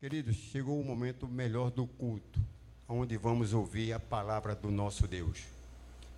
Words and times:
Queridos, 0.00 0.34
chegou 0.34 0.80
o 0.80 0.82
momento 0.82 1.28
melhor 1.28 1.70
do 1.70 1.86
culto, 1.86 2.40
onde 2.88 3.18
vamos 3.18 3.52
ouvir 3.52 3.92
a 3.92 4.00
palavra 4.00 4.54
do 4.54 4.70
nosso 4.70 5.06
Deus. 5.06 5.40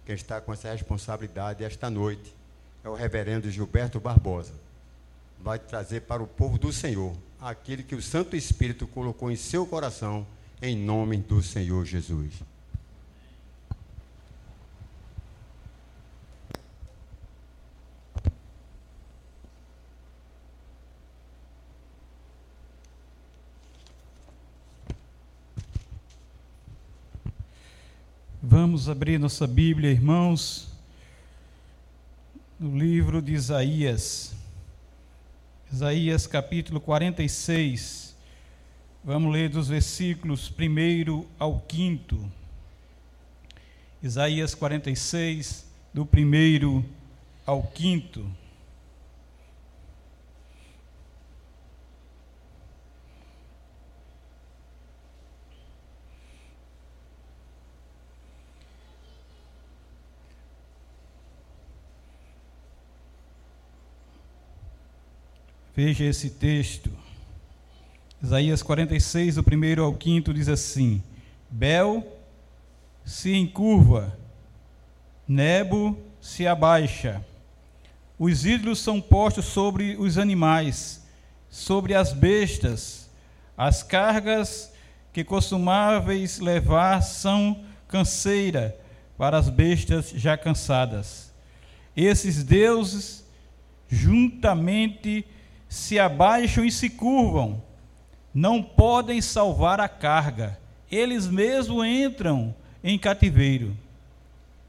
Quem 0.06 0.14
está 0.14 0.40
com 0.40 0.52
essa 0.52 0.70
responsabilidade 0.70 1.64
esta 1.64 1.90
noite 1.90 2.32
é 2.84 2.88
o 2.88 2.94
reverendo 2.94 3.50
Gilberto 3.50 3.98
Barbosa. 3.98 4.54
Vai 5.40 5.58
trazer 5.58 6.02
para 6.02 6.22
o 6.22 6.28
povo 6.28 6.58
do 6.58 6.72
Senhor 6.72 7.12
aquele 7.40 7.82
que 7.82 7.96
o 7.96 8.00
Santo 8.00 8.36
Espírito 8.36 8.86
colocou 8.86 9.32
em 9.32 9.36
seu 9.36 9.66
coração, 9.66 10.24
em 10.62 10.76
nome 10.76 11.16
do 11.16 11.42
Senhor 11.42 11.84
Jesus. 11.84 12.34
Vamos 28.82 28.96
abrir 28.96 29.16
nossa 29.16 29.46
Bíblia, 29.46 29.92
irmãos, 29.92 30.68
no 32.58 32.76
livro 32.76 33.22
de 33.22 33.32
Isaías. 33.32 34.34
Isaías 35.72 36.26
capítulo 36.26 36.80
46. 36.80 38.16
Vamos 39.04 39.32
ler 39.32 39.50
dos 39.50 39.68
versículos 39.68 40.50
1 40.50 41.24
ao 41.38 41.64
5. 41.70 42.28
Isaías 44.02 44.52
46, 44.52 45.64
do 45.94 46.02
1 46.02 46.84
ao 47.46 47.72
5. 47.76 48.41
Veja 65.84 66.04
esse 66.04 66.30
texto. 66.30 66.92
Isaías 68.22 68.62
46, 68.62 69.34
do 69.34 69.42
primeiro 69.42 69.82
ao 69.82 69.92
quinto, 69.92 70.32
diz 70.32 70.48
assim: 70.48 71.02
Bel 71.50 72.06
se 73.04 73.34
encurva, 73.34 74.16
Nebo 75.26 75.98
se 76.20 76.46
abaixa. 76.46 77.20
Os 78.16 78.46
ídolos 78.46 78.78
são 78.78 79.00
postos 79.00 79.46
sobre 79.46 79.96
os 79.96 80.18
animais, 80.18 81.02
sobre 81.50 81.96
as 81.96 82.12
bestas. 82.12 83.10
As 83.56 83.82
cargas 83.82 84.72
que 85.12 85.24
costumáveis 85.24 86.38
levar 86.38 87.02
são 87.02 87.60
canseira 87.88 88.78
para 89.18 89.36
as 89.36 89.48
bestas 89.48 90.10
já 90.10 90.36
cansadas. 90.38 91.32
Esses 91.96 92.44
deuses 92.44 93.24
juntamente 93.88 95.26
se 95.72 95.98
abaixam 95.98 96.66
e 96.66 96.70
se 96.70 96.90
curvam, 96.90 97.62
não 98.34 98.62
podem 98.62 99.22
salvar 99.22 99.80
a 99.80 99.88
carga, 99.88 100.60
eles 100.90 101.26
mesmos 101.26 101.86
entram 101.86 102.54
em 102.84 102.98
cativeiro. 102.98 103.74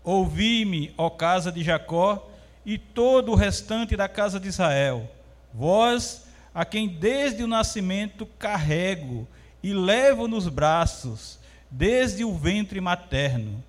Ouvi-me, 0.02 0.94
ó 0.98 1.10
casa 1.10 1.52
de 1.52 1.62
Jacó, 1.62 2.32
e 2.66 2.78
todo 2.78 3.34
o 3.34 3.36
restante 3.36 3.98
da 3.98 4.08
casa 4.08 4.40
de 4.40 4.48
Israel, 4.48 5.12
vós, 5.54 6.26
a 6.56 6.64
quem 6.64 6.88
desde 6.88 7.44
o 7.44 7.48
nascimento 7.48 8.26
carrego 8.40 9.28
e 9.62 9.74
levo 9.74 10.26
nos 10.26 10.48
braços, 10.48 11.38
desde 11.70 12.24
o 12.24 12.34
ventre 12.34 12.80
materno, 12.80 13.62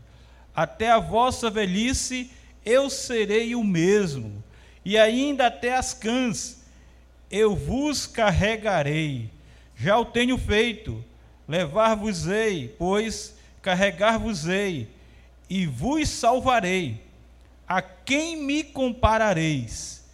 até 0.55 0.89
a 0.89 1.01
vossa 1.01 1.51
velhice 1.51 2.31
eu 2.65 2.89
serei 2.89 3.57
o 3.57 3.65
mesmo, 3.65 4.41
e 4.85 4.97
ainda 4.97 5.49
até 5.49 5.77
as 5.77 5.93
cãs 5.93 6.63
eu 7.35 7.57
vos 7.57 8.07
carregarei. 8.07 9.29
Já 9.75 9.99
o 9.99 10.05
tenho 10.05 10.39
feito, 10.39 11.05
levar-vos-ei, 11.49 12.69
pois 12.79 13.37
carregar-vos-ei, 13.61 14.89
e 15.51 15.67
vos 15.67 16.09
salvarei. 16.09 17.03
A 17.67 17.83
quem 17.83 18.37
me 18.37 18.63
comparareis, 18.63 20.05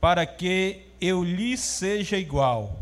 para 0.00 0.24
que 0.24 0.86
eu 0.98 1.22
lhe 1.22 1.54
seja 1.58 2.16
igual? 2.16 2.80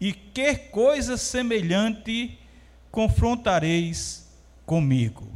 E 0.00 0.12
que 0.12 0.56
coisa 0.56 1.16
semelhante 1.16 2.36
confrontareis 2.90 4.28
comigo? 4.66 5.28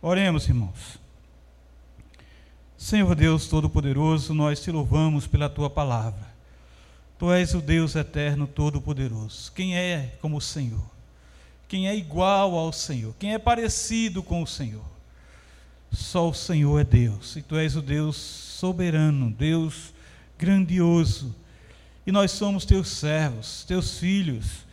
Oremos, 0.00 0.48
irmãos. 0.48 0.98
Senhor 2.78 3.14
Deus 3.14 3.48
Todo-Poderoso, 3.48 4.32
nós 4.32 4.62
te 4.62 4.70
louvamos 4.70 5.26
pela 5.26 5.50
tua 5.50 5.68
palavra. 5.68 6.30
Tu 7.20 7.30
és 7.30 7.52
o 7.52 7.60
Deus 7.60 7.96
eterno, 7.96 8.46
todo-poderoso. 8.46 9.52
Quem 9.52 9.76
é 9.76 10.14
como 10.22 10.38
o 10.38 10.40
Senhor? 10.40 10.80
Quem 11.68 11.86
é 11.86 11.94
igual 11.94 12.54
ao 12.56 12.72
Senhor? 12.72 13.14
Quem 13.18 13.34
é 13.34 13.38
parecido 13.38 14.22
com 14.22 14.42
o 14.42 14.46
Senhor? 14.46 14.86
Só 15.92 16.30
o 16.30 16.32
Senhor 16.32 16.80
é 16.80 16.82
Deus. 16.82 17.36
E 17.36 17.42
tu 17.42 17.58
és 17.58 17.76
o 17.76 17.82
Deus 17.82 18.16
soberano, 18.16 19.30
Deus 19.30 19.92
grandioso. 20.38 21.36
E 22.06 22.10
nós 22.10 22.30
somos 22.30 22.64
teus 22.64 22.88
servos, 22.88 23.64
teus 23.64 23.98
filhos. 23.98 24.64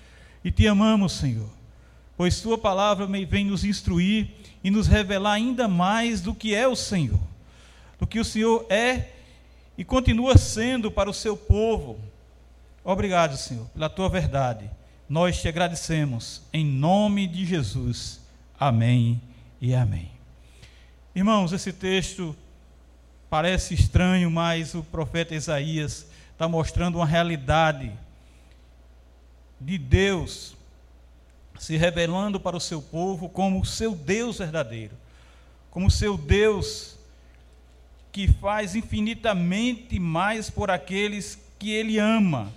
E 0.41 0.49
te 0.49 0.65
amamos, 0.67 1.11
Senhor. 1.11 1.49
Pois 2.15 2.39
tua 2.39 2.57
palavra 2.57 3.05
vem 3.05 3.43
nos 3.43 3.65
instruir 3.65 4.29
e 4.63 4.71
nos 4.71 4.87
revelar 4.87 5.33
ainda 5.33 5.67
mais 5.67 6.21
do 6.21 6.33
que 6.33 6.55
é 6.55 6.65
o 6.65 6.77
Senhor. 6.77 7.19
Do 7.99 8.07
que 8.07 8.21
o 8.21 8.25
Senhor 8.25 8.65
é 8.69 9.09
e 9.77 9.83
continua 9.83 10.37
sendo 10.37 10.89
para 10.89 11.09
o 11.09 11.13
seu 11.13 11.35
povo 11.35 11.99
Obrigado, 12.89 13.35
Senhor, 13.35 13.65
pela 13.73 13.89
tua 13.89 14.07
verdade. 14.07 14.71
Nós 15.09 15.41
te 15.41 15.49
agradecemos 15.49 16.41
em 16.53 16.65
nome 16.65 17.27
de 17.27 17.45
Jesus. 17.45 18.21
Amém 18.57 19.21
e 19.59 19.75
amém. 19.75 20.09
Irmãos, 21.13 21.51
esse 21.51 21.73
texto 21.73 22.33
parece 23.29 23.73
estranho, 23.73 24.31
mas 24.31 24.73
o 24.73 24.83
profeta 24.83 25.35
Isaías 25.35 26.07
está 26.31 26.47
mostrando 26.47 26.95
uma 26.95 27.05
realidade 27.05 27.91
de 29.59 29.77
Deus 29.77 30.55
se 31.59 31.75
revelando 31.75 32.39
para 32.39 32.55
o 32.55 32.61
seu 32.61 32.81
povo 32.81 33.27
como 33.27 33.59
o 33.59 33.65
seu 33.65 33.95
Deus 33.95 34.37
verdadeiro, 34.37 34.95
como 35.69 35.87
o 35.87 35.91
seu 35.91 36.17
Deus 36.17 36.97
que 38.13 38.29
faz 38.29 38.75
infinitamente 38.75 39.99
mais 39.99 40.49
por 40.49 40.71
aqueles 40.71 41.37
que 41.59 41.71
ele 41.71 41.99
ama 41.99 42.49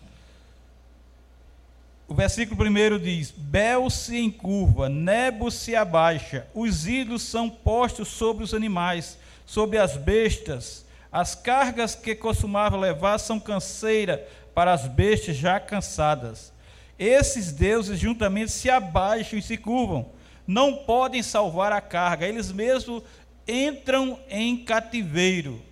o 2.11 2.15
versículo 2.15 2.57
primeiro 2.57 2.99
diz: 2.99 3.31
Bel 3.31 3.89
se 3.89 4.19
encurva, 4.19 4.89
Nebo 4.89 5.49
se 5.49 5.77
abaixa, 5.77 6.45
os 6.53 6.89
ídolos 6.89 7.23
são 7.23 7.49
postos 7.49 8.09
sobre 8.09 8.43
os 8.43 8.53
animais, 8.53 9.17
sobre 9.47 9.79
as 9.79 9.97
bestas. 9.97 10.85
As 11.13 11.37
cargas 11.37 11.95
que 11.95 12.17
costumava 12.17 12.77
levar 12.77 13.19
são 13.19 13.39
canseira 13.39 14.27
para 14.53 14.73
as 14.73 14.89
bestas 14.89 15.37
já 15.37 15.61
cansadas. 15.61 16.53
Esses 16.99 17.53
deuses 17.53 17.99
juntamente 17.99 18.51
se 18.51 18.69
abaixam 18.69 19.39
e 19.39 19.43
se 19.43 19.57
curvam, 19.57 20.11
não 20.45 20.79
podem 20.79 21.23
salvar 21.23 21.73
a 21.73 21.81
carga, 21.81 22.27
eles 22.27 22.51
mesmos 22.51 23.05
entram 23.47 24.19
em 24.29 24.57
cativeiro. 24.65 25.63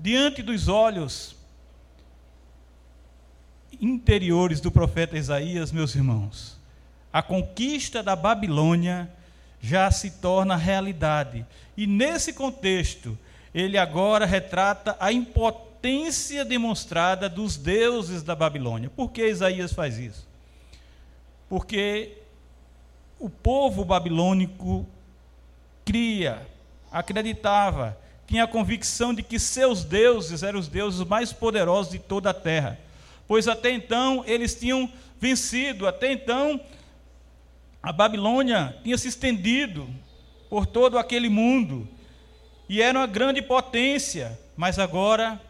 Diante 0.00 0.42
dos 0.42 0.66
olhos 0.66 1.36
interiores 3.80 4.60
do 4.60 4.70
profeta 4.70 5.16
Isaías, 5.16 5.72
meus 5.72 5.94
irmãos, 5.94 6.58
a 7.12 7.22
conquista 7.22 8.02
da 8.02 8.16
Babilônia 8.16 9.10
já 9.60 9.90
se 9.90 10.10
torna 10.10 10.56
realidade. 10.56 11.46
E 11.76 11.86
nesse 11.86 12.32
contexto, 12.32 13.16
ele 13.54 13.78
agora 13.78 14.26
retrata 14.26 14.96
a 14.98 15.12
impotência 15.12 16.44
demonstrada 16.44 17.28
dos 17.28 17.56
deuses 17.56 18.22
da 18.22 18.34
Babilônia. 18.34 18.90
Por 18.90 19.10
que 19.10 19.26
Isaías 19.26 19.72
faz 19.72 19.98
isso? 19.98 20.26
Porque 21.48 22.18
o 23.18 23.28
povo 23.28 23.84
babilônico 23.84 24.86
cria, 25.84 26.46
acreditava, 26.90 27.96
tinha 28.26 28.44
a 28.44 28.48
convicção 28.48 29.12
de 29.12 29.22
que 29.22 29.38
seus 29.38 29.84
deuses 29.84 30.42
eram 30.42 30.58
os 30.58 30.66
deuses 30.66 31.06
mais 31.06 31.32
poderosos 31.32 31.92
de 31.92 31.98
toda 31.98 32.30
a 32.30 32.34
terra 32.34 32.78
pois 33.32 33.48
até 33.48 33.70
então 33.70 34.22
eles 34.26 34.54
tinham 34.54 34.92
vencido, 35.18 35.88
até 35.88 36.12
então 36.12 36.60
a 37.82 37.90
Babilônia 37.90 38.76
tinha 38.84 38.98
se 38.98 39.08
estendido 39.08 39.88
por 40.50 40.66
todo 40.66 40.98
aquele 40.98 41.30
mundo 41.30 41.88
e 42.68 42.82
era 42.82 42.98
uma 42.98 43.06
grande 43.06 43.40
potência, 43.40 44.38
mas 44.54 44.78
agora 44.78 45.40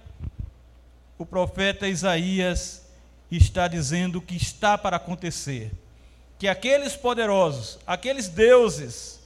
o 1.18 1.26
profeta 1.26 1.88
Isaías 1.88 2.88
está 3.28 3.66
dizendo 3.66 4.20
o 4.20 4.22
que 4.22 4.36
está 4.36 4.78
para 4.78 4.96
acontecer. 4.96 5.72
que 6.38 6.46
aqueles 6.46 6.94
poderosos, 6.94 7.80
aqueles 7.84 8.28
deuses, 8.28 9.20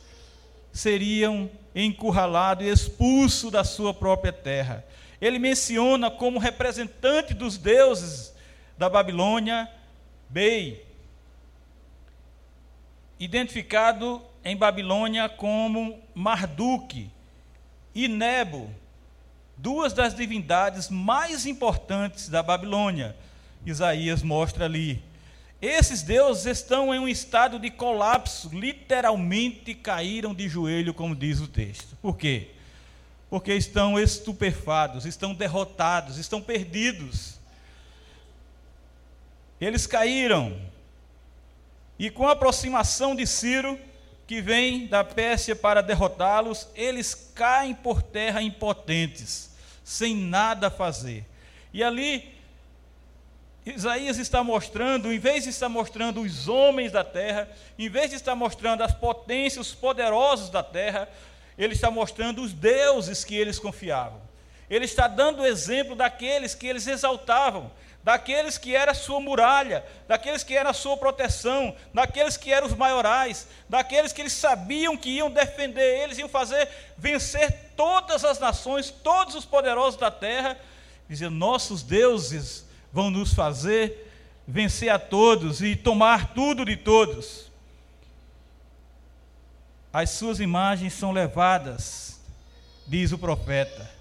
seriam 0.73 1.51
encurralados 1.75 2.65
e 2.67 2.71
expulsos 2.71 3.53
da 3.53 3.65
sua 3.65 3.93
própria 3.93 4.33
terra. 4.33 4.83
Ele 5.21 5.39
menciona 5.39 6.11
como 6.11 6.39
representante 6.39 7.35
dos 7.35 7.59
deuses 7.59 8.35
da 8.79 8.89
Babilônia, 8.89 9.71
Bei, 10.29 10.83
identificado 13.19 14.23
em 14.45 14.57
Babilônia 14.57 15.29
como 15.29 15.99
Marduk 16.15 17.11
e 17.95 18.09
Nebo, 18.09 18.71
duas 19.57 19.93
das 19.93 20.15
divindades 20.15 20.91
mais 20.91 21.47
importantes 21.47 22.29
da 22.29 22.43
Babilônia. 22.43 23.17
Isaías 23.65 24.23
mostra 24.23 24.67
ali. 24.67 25.03
Esses 25.61 26.03
deuses 26.03 26.45
estão 26.45 26.95
em 26.95 26.99
um 26.99 27.09
estado 27.09 27.59
de 27.59 27.71
colapso, 27.71 28.51
literalmente 28.53 29.75
caíram 29.75 30.35
de 30.35 30.49
joelho, 30.49 30.93
como 30.93 31.17
diz 31.17 31.41
o 31.41 31.49
texto. 31.49 31.97
Por 32.03 32.17
quê? 32.17 32.51
Porque 33.31 33.55
estão 33.55 33.99
estupefados, 33.99 35.07
estão 35.07 35.35
derrotados, 35.35 36.19
estão 36.19 36.41
perdidos. 36.41 37.41
Eles 39.61 39.87
caíram. 39.87 40.61
E 41.99 42.11
com 42.11 42.29
a 42.29 42.33
aproximação 42.33 43.15
de 43.15 43.27
Ciro, 43.27 43.79
que 44.27 44.41
vem 44.41 44.87
da 44.87 45.05
Pérsia 45.05 45.55
para 45.55 45.83
derrotá-los, 45.83 46.69
eles 46.75 47.33
caem 47.35 47.75
por 47.75 48.03
terra 48.03 48.43
impotentes, 48.43 49.51
sem 49.85 50.15
nada 50.17 50.69
fazer. 50.71 51.25
E 51.73 51.83
ali 51.83 52.37
Isaías 53.65 54.19
está 54.19 54.45
mostrando, 54.45 55.13
em 55.13 55.19
vez 55.19 55.45
de 55.45 55.51
estar 55.51 55.69
mostrando 55.69 56.21
os 56.21 56.47
homens 56.49 56.93
da 56.93 57.03
terra, 57.03 57.49
em 57.79 57.89
vez 57.89 58.11
de 58.11 58.17
estar 58.17 58.35
mostrando 58.35 58.83
as 58.83 58.95
potências, 58.95 59.69
os 59.69 59.75
poderosos 59.75 60.51
da 60.51 60.63
terra, 60.63 61.09
ele 61.59 61.73
está 61.73 61.91
mostrando 61.91 62.43
os 62.43 62.53
deuses 62.53 63.25
que 63.25 63.35
eles 63.35 63.59
confiavam. 63.59 64.26
Ele 64.69 64.85
está 64.85 65.07
dando 65.07 65.43
o 65.43 65.47
exemplo 65.47 65.95
daqueles 65.95 66.55
que 66.55 66.67
eles 66.67 66.87
exaltavam, 66.87 67.71
daqueles 68.03 68.57
que 68.57 68.75
era 68.75 68.95
sua 68.95 69.21
muralha, 69.21 69.85
daqueles 70.07 70.43
que 70.43 70.57
era 70.57 70.71
a 70.71 70.73
sua 70.73 70.97
proteção, 70.97 71.75
daqueles 71.93 72.37
que 72.37 72.53
eram 72.53 72.67
os 72.67 72.75
maiorais, 72.75 73.49
daqueles 73.69 74.13
que 74.13 74.21
eles 74.21 74.33
sabiam 74.33 74.97
que 74.97 75.11
iam 75.11 75.31
defender 75.31 76.03
eles, 76.03 76.19
iam 76.19 76.29
fazer 76.29 76.69
vencer 76.97 77.73
todas 77.77 78.25
as 78.25 78.39
nações, 78.39 78.91
todos 78.91 79.35
os 79.35 79.45
poderosos 79.45 79.99
da 79.99 80.11
terra, 80.11 80.59
dizendo: 81.09 81.35
nossos 81.35 81.83
deuses 81.83 82.65
vão 82.93 83.11
nos 83.11 83.35
fazer 83.35 84.05
vencer 84.47 84.89
a 84.89 84.99
todos 84.99 85.61
e 85.61 85.75
tomar 85.75 86.33
tudo 86.33 86.65
de 86.65 86.77
todos. 86.77 87.51
As 89.93 90.11
suas 90.11 90.41
imagens 90.41 90.93
são 90.93 91.11
levadas, 91.11 92.21
diz 92.87 93.13
o 93.13 93.19
profeta, 93.19 93.96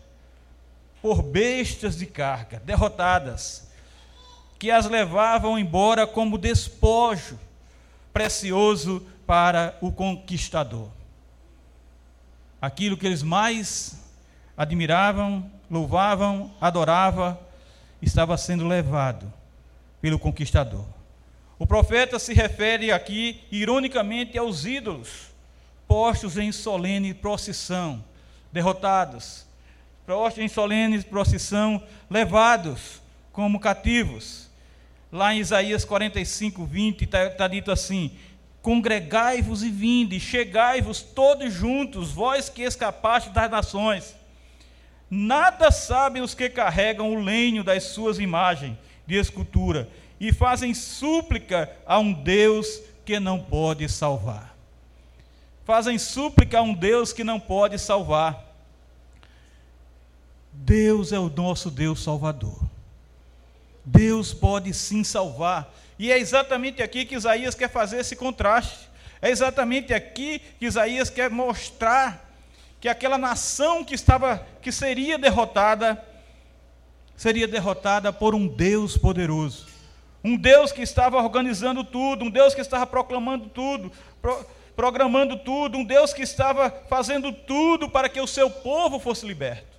por 1.06 1.22
bestas 1.22 1.96
de 1.96 2.08
carga, 2.08 2.60
derrotadas, 2.66 3.68
que 4.58 4.72
as 4.72 4.88
levavam 4.88 5.60
embora 5.60 6.08
como 6.08 6.36
despojo 6.36 7.40
precioso 8.12 9.06
para 9.24 9.78
o 9.82 9.92
conquistador. 9.92 10.90
Aquilo 12.60 12.98
que 12.98 13.06
eles 13.06 13.22
mais 13.22 14.04
admiravam, 14.58 15.48
louvavam, 15.70 16.52
adoravam, 16.60 17.38
estava 18.02 18.36
sendo 18.36 18.68
levado 18.68 19.32
pelo 20.02 20.18
conquistador. 20.18 20.88
O 21.60 21.68
profeta 21.68 22.18
se 22.18 22.34
refere 22.34 22.92
aqui, 22.92 23.44
ironicamente, 23.52 24.40
aos 24.40 24.66
ídolos 24.66 25.28
postos 25.88 26.36
em 26.36 26.52
solene 26.52 27.14
procissão, 27.14 28.04
derrotados, 28.52 29.46
em 30.38 30.48
solene 30.48 31.02
procissão, 31.04 31.82
levados 32.10 33.02
como 33.32 33.60
cativos. 33.60 34.50
Lá 35.12 35.34
em 35.34 35.40
Isaías 35.40 35.86
45, 35.86 36.66
20, 36.66 37.04
está 37.04 37.30
tá 37.30 37.48
dito 37.48 37.72
assim: 37.72 38.12
Congregai-vos 38.62 39.64
e 39.64 39.70
vinde, 39.70 40.20
chegai-vos 40.20 41.02
todos 41.02 41.54
juntos, 41.54 42.12
vós 42.12 42.50
que 42.50 42.64
escapaste 42.64 43.30
das 43.30 43.50
nações 43.50 44.16
Nada 45.10 45.72
sabem 45.72 46.22
os 46.22 46.34
que 46.34 46.50
carregam 46.50 47.12
o 47.12 47.24
lenho 47.24 47.64
das 47.64 47.84
suas 47.84 48.20
imagens 48.20 48.76
de 49.06 49.16
escultura 49.16 49.88
e 50.20 50.34
fazem 50.34 50.74
súplica 50.74 51.72
a 51.86 52.00
um 52.00 52.12
Deus 52.12 52.82
que 53.06 53.20
não 53.20 53.40
pode 53.40 53.88
salvar. 53.88 54.56
Fazem 55.64 55.98
súplica 55.98 56.60
a 56.60 56.62
um 56.62 56.74
Deus 56.74 57.14
que 57.14 57.24
não 57.24 57.40
pode 57.40 57.78
salvar. 57.78 58.45
Deus 60.64 61.12
é 61.12 61.20
o 61.20 61.30
nosso 61.30 61.70
Deus 61.70 62.02
Salvador. 62.04 62.60
Deus 63.84 64.34
pode 64.34 64.74
sim 64.74 65.04
salvar. 65.04 65.72
E 66.00 66.12
é 66.12 66.18
exatamente 66.18 66.82
aqui 66.82 67.06
que 67.06 67.16
Isaías 67.16 67.54
quer 67.54 67.70
fazer 67.70 68.00
esse 68.00 68.16
contraste. 68.16 68.90
É 69.22 69.30
exatamente 69.30 69.94
aqui 69.94 70.42
que 70.60 70.66
Isaías 70.66 71.10
quer 71.10 71.30
mostrar 71.30 72.32
que 72.80 72.88
aquela 72.88 73.18
nação 73.18 73.84
que 73.84 73.96
estava 73.96 74.46
que 74.62 74.72
seria 74.72 75.18
derrotada 75.18 76.04
seria 77.16 77.48
derrotada 77.48 78.12
por 78.12 78.36
um 78.36 78.48
Deus 78.48 78.98
poderoso. 78.98 79.68
Um 80.24 80.36
Deus 80.36 80.72
que 80.72 80.82
estava 80.82 81.18
organizando 81.18 81.84
tudo, 81.84 82.26
um 82.26 82.30
Deus 82.30 82.54
que 82.54 82.62
estava 82.62 82.86
proclamando 82.86 83.48
tudo, 83.48 83.92
pro, 84.22 84.46
programando 84.76 85.38
tudo, 85.38 85.78
um 85.78 85.84
Deus 85.84 86.14
que 86.14 86.24
estava 86.24 86.70
fazendo 86.90 87.32
tudo 87.32 87.90
para 87.90 88.10
que 88.10 88.20
o 88.20 88.28
seu 88.28 88.50
povo 88.50 89.00
fosse 89.00 89.26
liberto. 89.26 89.75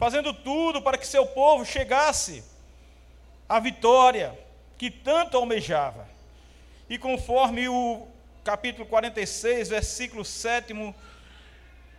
Fazendo 0.00 0.32
tudo 0.32 0.80
para 0.80 0.96
que 0.96 1.06
seu 1.06 1.26
povo 1.26 1.62
chegasse 1.62 2.42
à 3.46 3.60
vitória 3.60 4.32
que 4.78 4.90
tanto 4.90 5.36
almejava. 5.36 6.08
E 6.88 6.96
conforme 6.96 7.68
o 7.68 8.08
capítulo 8.42 8.86
46, 8.86 9.68
versículo 9.68 10.24
7 10.24 10.72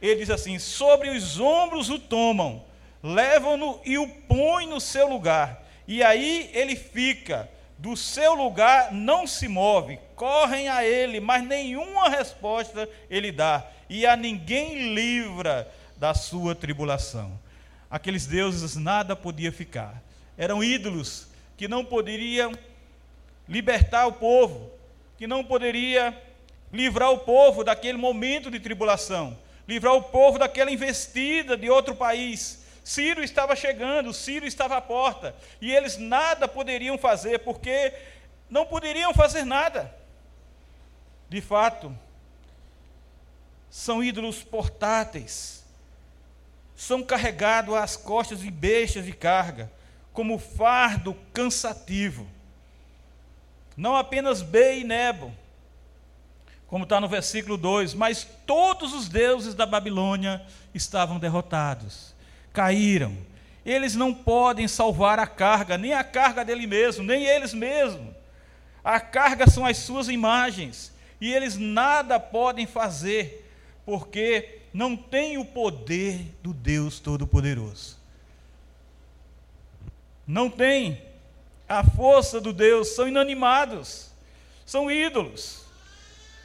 ele 0.01 0.15
diz 0.15 0.31
assim: 0.31 0.57
Sobre 0.57 1.12
os 1.12 1.39
ombros 1.39 1.92
o 1.92 2.00
tomam, 2.00 2.65
levam-no 3.03 3.80
e 3.86 4.00
o 4.00 4.07
põem 4.07 4.68
no 4.68 4.81
seu 4.81 5.07
lugar. 5.07 5.63
E 5.88 6.01
aí 6.01 6.50
ele 6.56 6.75
fica, 6.75 7.47
do 7.77 7.95
seu 7.95 8.33
lugar 8.33 8.92
não 8.92 9.27
se 9.27 9.47
move, 9.47 10.00
correm 10.15 10.69
a 10.69 10.83
ele, 10.83 11.19
mas 11.19 11.44
nenhuma 11.44 12.09
resposta 12.09 12.90
ele 13.11 13.31
dá, 13.31 13.64
e 13.87 14.07
a 14.07 14.16
ninguém 14.16 14.95
livra 14.95 15.71
da 15.97 16.16
sua 16.16 16.56
tribulação. 16.56 17.40
Aqueles 17.92 18.26
deuses 18.26 18.76
nada 18.76 19.16
podia 19.16 19.52
ficar, 19.52 20.02
eram 20.38 20.64
ídolos 20.64 21.28
que 21.57 21.68
não 21.68 21.86
poderiam 21.86 22.54
libertar 23.48 24.07
o 24.07 24.14
povo, 24.14 24.71
que 25.18 25.28
não 25.28 25.44
poderia 25.44 26.18
livrar 26.71 27.12
o 27.12 27.19
povo 27.19 27.64
daquele 27.64 27.98
momento 27.98 28.50
de 28.50 28.60
tribulação 28.60 29.38
livrar 29.71 29.94
o 29.94 30.04
povo 30.04 30.38
daquela 30.38 30.69
investida 30.69 31.56
de 31.56 31.69
outro 31.69 31.95
país. 31.95 32.60
Ciro 32.83 33.24
estava 33.24 33.56
chegando, 33.56 34.14
Ciro 34.14 34.45
estava 34.45 34.76
à 34.76 34.81
porta, 34.81 35.33
e 35.62 35.71
eles 35.71 35.98
nada 35.98 36.45
poderiam 36.45 36.98
fazer, 36.98 37.40
porque 37.40 37.94
não 38.50 38.66
poderiam 38.66 39.14
fazer 39.14 39.45
nada. 39.45 39.94
De 41.30 41.40
fato, 41.40 41.95
são 43.69 44.04
ídolos 44.04 44.44
portáteis, 44.44 45.60
são 46.81 47.04
carregados 47.04 47.76
às 47.76 47.95
costas 47.95 48.40
de 48.40 48.50
bestas 48.50 49.06
de 49.06 49.14
carga, 49.14 49.71
como 50.11 50.40
fardo 50.40 51.16
cansativo. 51.31 52.26
Não 53.78 53.95
apenas 53.95 54.42
Be 54.42 54.80
e 54.80 54.83
Nebo, 54.83 55.31
como 56.66 56.83
está 56.83 57.00
no 57.00 57.07
versículo 57.07 57.56
2: 57.56 57.94
Mas 57.94 58.28
todos 58.47 58.95
os 58.95 59.07
deuses 59.07 59.54
da 59.54 59.64
Babilônia 59.64 60.44
estavam 60.73 61.19
derrotados, 61.19 62.16
caíram. 62.52 63.16
Eles 63.64 63.94
não 63.94 64.11
podem 64.11 64.68
salvar 64.68 65.19
a 65.19 65.28
carga, 65.28 65.78
nem 65.78 65.94
a 65.94 66.04
carga 66.04 66.44
dele 66.44 66.66
mesmo, 66.66 67.04
nem 67.04 67.26
eles 67.26 67.54
mesmos. 67.54 68.11
A 68.83 69.00
carga 69.00 69.47
são 69.47 69.68
as 69.68 69.78
suas 69.78 70.09
imagens, 70.09 70.92
e 71.21 71.31
eles 71.31 71.57
nada 71.57 72.19
podem 72.19 72.66
fazer, 72.66 73.47
porque 73.85 74.60
não 74.73 74.95
têm 74.95 75.37
o 75.37 75.45
poder 75.45 76.19
do 76.42 76.54
Deus 76.54 76.99
Todo-Poderoso. 76.99 77.97
Não 80.25 80.49
têm 80.49 81.01
a 81.68 81.83
força 81.83 82.40
do 82.40 82.54
Deus, 82.54 82.90
são 82.90 83.07
inanimados, 83.07 84.09
são 84.66 84.90
ídolos. 84.90 85.66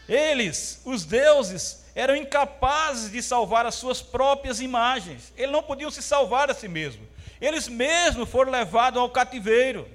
Eles, 0.08 0.80
os 0.84 1.04
deuses, 1.04 1.84
eram 1.94 2.14
incapazes 2.14 3.10
de 3.10 3.22
salvar 3.22 3.66
as 3.66 3.74
suas 3.74 4.02
próprias 4.02 4.60
imagens. 4.60 5.32
Eles 5.36 5.52
não 5.52 5.62
podiam 5.62 5.90
se 5.90 6.02
salvar 6.02 6.50
a 6.50 6.54
si 6.54 6.68
mesmos. 6.68 7.08
Eles 7.40 7.68
mesmos 7.68 8.28
foram 8.28 8.52
levados 8.52 9.00
ao 9.00 9.10
cativeiro 9.10 9.88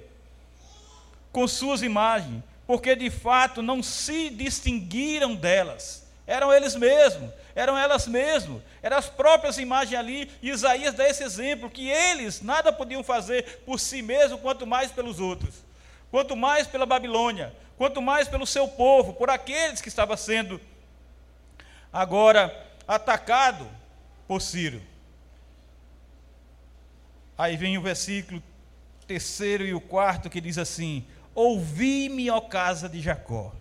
com 1.30 1.48
suas 1.48 1.82
imagens, 1.82 2.42
porque 2.66 2.94
de 2.94 3.10
fato 3.10 3.62
não 3.62 3.82
se 3.82 4.30
distinguiram 4.30 5.34
delas. 5.34 6.06
Eram 6.26 6.52
eles 6.52 6.76
mesmos, 6.76 7.30
eram 7.54 7.76
elas 7.76 8.06
mesmas, 8.06 8.62
eram 8.82 8.96
as 8.96 9.08
próprias 9.08 9.58
imagens 9.58 9.98
ali. 9.98 10.30
E 10.40 10.50
Isaías 10.50 10.94
dá 10.94 11.08
esse 11.08 11.22
exemplo: 11.22 11.70
que 11.70 11.88
eles 11.88 12.42
nada 12.42 12.72
podiam 12.72 13.02
fazer 13.02 13.62
por 13.66 13.78
si 13.78 14.02
mesmos, 14.02 14.40
quanto 14.40 14.66
mais 14.66 14.90
pelos 14.90 15.20
outros, 15.20 15.54
quanto 16.10 16.34
mais 16.36 16.66
pela 16.66 16.86
Babilônia, 16.86 17.54
quanto 17.76 18.00
mais 18.00 18.28
pelo 18.28 18.46
seu 18.46 18.68
povo, 18.68 19.14
por 19.14 19.30
aqueles 19.30 19.80
que 19.80 19.88
estavam 19.88 20.16
sendo 20.16 20.60
agora 21.92 22.54
atacado 22.86 23.68
por 24.26 24.40
Ciro. 24.40 24.80
Aí 27.36 27.56
vem 27.56 27.76
o 27.76 27.82
versículo 27.82 28.42
terceiro 29.06 29.64
e 29.64 29.74
o 29.74 29.80
quarto 29.80 30.30
que 30.30 30.40
diz 30.40 30.58
assim: 30.58 31.04
Ouvi-me, 31.34 32.30
ó 32.30 32.40
casa 32.40 32.88
de 32.88 33.00
Jacó, 33.00 33.52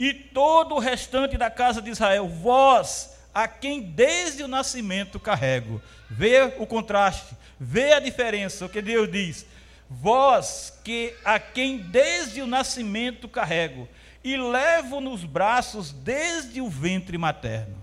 e 0.00 0.14
todo 0.14 0.76
o 0.76 0.78
restante 0.78 1.36
da 1.36 1.50
casa 1.50 1.82
de 1.82 1.90
Israel, 1.90 2.26
vós, 2.26 3.18
a 3.34 3.46
quem 3.46 3.82
desde 3.82 4.42
o 4.42 4.48
nascimento 4.48 5.20
carrego. 5.20 5.80
Vê 6.08 6.54
o 6.58 6.66
contraste, 6.66 7.36
vê 7.60 7.92
a 7.92 8.00
diferença, 8.00 8.64
o 8.64 8.68
que 8.70 8.80
Deus 8.80 9.12
diz. 9.12 9.44
Vós, 9.90 10.72
que 10.82 11.14
a 11.22 11.38
quem 11.38 11.76
desde 11.76 12.40
o 12.40 12.46
nascimento 12.46 13.28
carrego, 13.28 13.86
e 14.24 14.38
levo 14.38 15.02
nos 15.02 15.22
braços 15.22 15.92
desde 15.92 16.62
o 16.62 16.68
ventre 16.70 17.18
materno. 17.18 17.76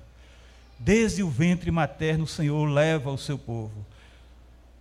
Desde 0.79 1.21
o 1.21 1.29
ventre 1.29 1.69
materno 1.69 2.23
o 2.23 2.27
Senhor 2.27 2.65
leva 2.65 3.11
o 3.11 3.17
seu 3.17 3.37
povo. 3.37 3.85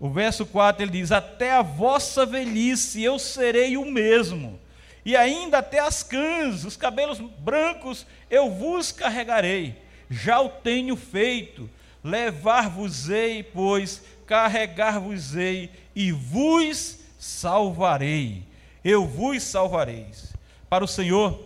O 0.01 0.09
verso 0.09 0.47
4 0.47 0.83
ele 0.83 0.93
diz: 0.93 1.13
Até 1.13 1.53
a 1.53 1.63
vossa 1.63 2.25
velhice 2.25 3.03
eu 3.03 3.19
serei 3.19 3.77
o 3.77 3.85
mesmo, 3.85 4.59
e 5.07 5.15
ainda 5.15 5.59
até 5.59 5.79
as 5.79 6.03
cãs, 6.03 6.65
os 6.65 6.77
cabelos 6.77 7.21
brancos, 7.21 8.05
eu 8.29 8.51
vos 8.51 8.91
carregarei. 8.91 9.81
Já 10.11 10.41
o 10.41 10.49
tenho 10.49 10.97
feito, 10.97 11.71
levar-vos-ei, 12.03 13.45
pois 13.45 14.03
carregar-vos-ei 14.27 15.71
e 15.95 16.11
vos 16.11 16.99
salvarei. 17.21 18.43
Eu 18.83 19.07
vos 19.07 19.45
salvareis. 19.45 20.33
Para 20.69 20.85
o 20.85 20.89
Senhor, 20.89 21.41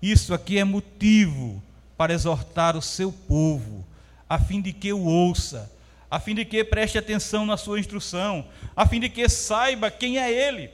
isso 0.00 0.32
aqui 0.32 0.58
é 0.58 0.64
motivo 0.64 1.62
para 1.94 2.14
exortar 2.14 2.74
o 2.74 2.80
seu 2.80 3.12
povo, 3.12 3.84
a 4.26 4.38
fim 4.38 4.62
de 4.62 4.72
que 4.72 4.94
o 4.94 5.04
ouça 5.04 5.70
a 6.10 6.20
fim 6.20 6.34
de 6.34 6.44
que 6.44 6.62
preste 6.64 6.96
atenção 6.96 7.44
na 7.44 7.56
sua 7.56 7.80
instrução, 7.80 8.46
a 8.74 8.86
fim 8.86 9.00
de 9.00 9.08
que 9.08 9.28
saiba 9.28 9.90
quem 9.90 10.18
é 10.18 10.30
Ele, 10.30 10.70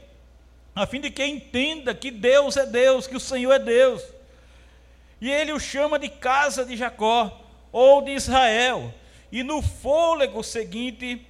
a 0.75 0.87
fim 0.87 1.00
de 1.00 1.11
que 1.11 1.25
entenda 1.25 1.95
que 1.95 2.11
Deus 2.11 2.57
é 2.57 2.64
Deus, 2.64 3.07
que 3.07 3.17
o 3.17 3.21
Senhor 3.21 3.52
é 3.52 3.59
Deus. 3.59 4.02
E 5.21 5.31
ele 5.31 5.52
o 5.52 5.61
chama 5.61 5.99
de 5.99 6.09
casa 6.09 6.64
de 6.64 6.76
Jacó 6.76 7.41
ou 7.71 8.02
de 8.02 8.12
Israel. 8.12 8.93
E 9.31 9.43
no 9.43 9.62
fôlego 9.62 10.43
seguinte, 10.43 11.25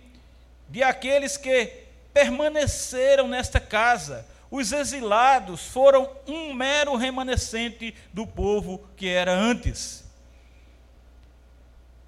de 0.68 0.82
aqueles 0.82 1.36
que 1.36 1.72
permaneceram 2.12 3.26
nesta 3.26 3.58
casa, 3.58 4.26
os 4.50 4.72
exilados 4.72 5.66
foram 5.66 6.10
um 6.26 6.52
mero 6.52 6.94
remanescente 6.94 7.94
do 8.12 8.26
povo 8.26 8.86
que 8.96 9.08
era 9.08 9.32
antes. 9.32 10.04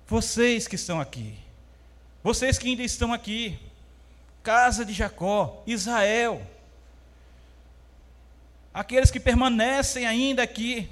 Vocês 0.07 0.69
que 0.69 0.76
estão 0.76 1.00
aqui, 1.00 1.35
vocês 2.23 2.59
que 2.59 2.69
ainda 2.69 2.83
estão 2.83 3.12
aqui, 3.12 3.59
casa 4.43 4.85
de 4.85 4.93
Jacó, 4.93 5.62
Israel, 5.67 6.41
aqueles 8.75 9.11
que 9.11 9.21
permanecem 9.21 10.04
ainda 10.04 10.43
aqui, 10.43 10.90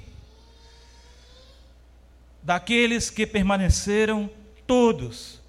daqueles 2.41 3.09
que 3.09 3.27
permaneceram, 3.27 4.29
todos 4.65 5.41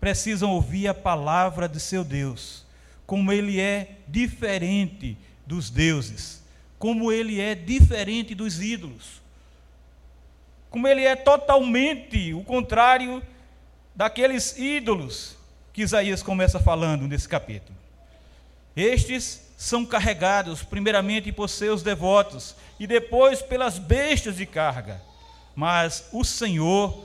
precisam 0.00 0.50
ouvir 0.52 0.88
a 0.88 0.94
palavra 0.94 1.68
de 1.68 1.78
seu 1.78 2.02
Deus, 2.02 2.64
como 3.06 3.30
ele 3.30 3.60
é 3.60 3.98
diferente 4.08 5.16
dos 5.46 5.68
deuses, 5.68 6.42
como 6.78 7.12
ele 7.12 7.38
é 7.40 7.54
diferente 7.54 8.34
dos 8.34 8.60
ídolos, 8.60 9.20
como 10.70 10.88
ele 10.88 11.04
é 11.04 11.14
totalmente 11.14 12.32
o 12.32 12.42
contrário 12.42 13.22
daqueles 13.94 14.58
ídolos 14.58 15.36
que 15.72 15.82
Isaías 15.82 16.22
começa 16.22 16.58
falando 16.58 17.06
nesse 17.06 17.28
capítulo. 17.28 17.76
Estes 18.74 19.45
são 19.56 19.86
carregados 19.86 20.62
primeiramente 20.62 21.32
por 21.32 21.48
seus 21.48 21.82
devotos 21.82 22.54
e 22.78 22.86
depois 22.86 23.40
pelas 23.40 23.78
bestas 23.78 24.36
de 24.36 24.44
carga. 24.44 25.02
Mas 25.54 26.08
o 26.12 26.22
Senhor, 26.22 27.02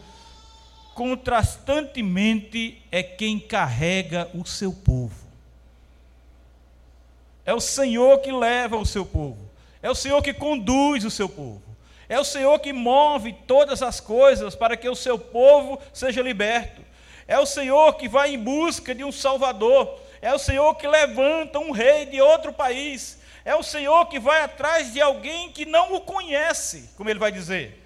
contrastantemente, 0.93 2.81
é 2.91 3.01
quem 3.01 3.39
carrega 3.39 4.29
o 4.33 4.45
seu 4.45 4.73
povo. 4.73 5.15
É 7.45 7.53
o 7.53 7.61
Senhor 7.61 8.19
que 8.19 8.31
leva 8.31 8.75
o 8.77 8.85
seu 8.85 9.05
povo. 9.05 9.49
É 9.81 9.89
o 9.89 9.95
Senhor 9.95 10.21
que 10.21 10.33
conduz 10.33 11.05
o 11.05 11.09
seu 11.09 11.29
povo. 11.29 11.61
É 12.07 12.19
o 12.19 12.25
Senhor 12.25 12.59
que 12.59 12.73
move 12.73 13.33
todas 13.47 13.81
as 13.81 14.01
coisas 14.01 14.53
para 14.53 14.75
que 14.75 14.89
o 14.89 14.95
seu 14.95 15.17
povo 15.17 15.79
seja 15.93 16.21
liberto. 16.21 16.81
É 17.25 17.39
o 17.39 17.45
Senhor 17.45 17.93
que 17.93 18.09
vai 18.09 18.33
em 18.33 18.37
busca 18.37 18.93
de 18.93 19.05
um 19.05 19.11
Salvador. 19.13 20.00
É 20.21 20.33
o 20.33 20.39
Senhor 20.39 20.75
que 20.75 20.87
levanta 20.87 21.59
um 21.59 21.71
rei 21.71 22.05
de 22.05 22.21
outro 22.21 22.53
país. 22.53 23.19
É 23.43 23.55
o 23.55 23.63
Senhor 23.63 24.05
que 24.07 24.19
vai 24.19 24.41
atrás 24.41 24.93
de 24.93 25.01
alguém 25.01 25.51
que 25.51 25.65
não 25.65 25.95
o 25.95 26.01
conhece, 26.01 26.89
como 26.95 27.09
ele 27.09 27.19
vai 27.19 27.31
dizer, 27.31 27.83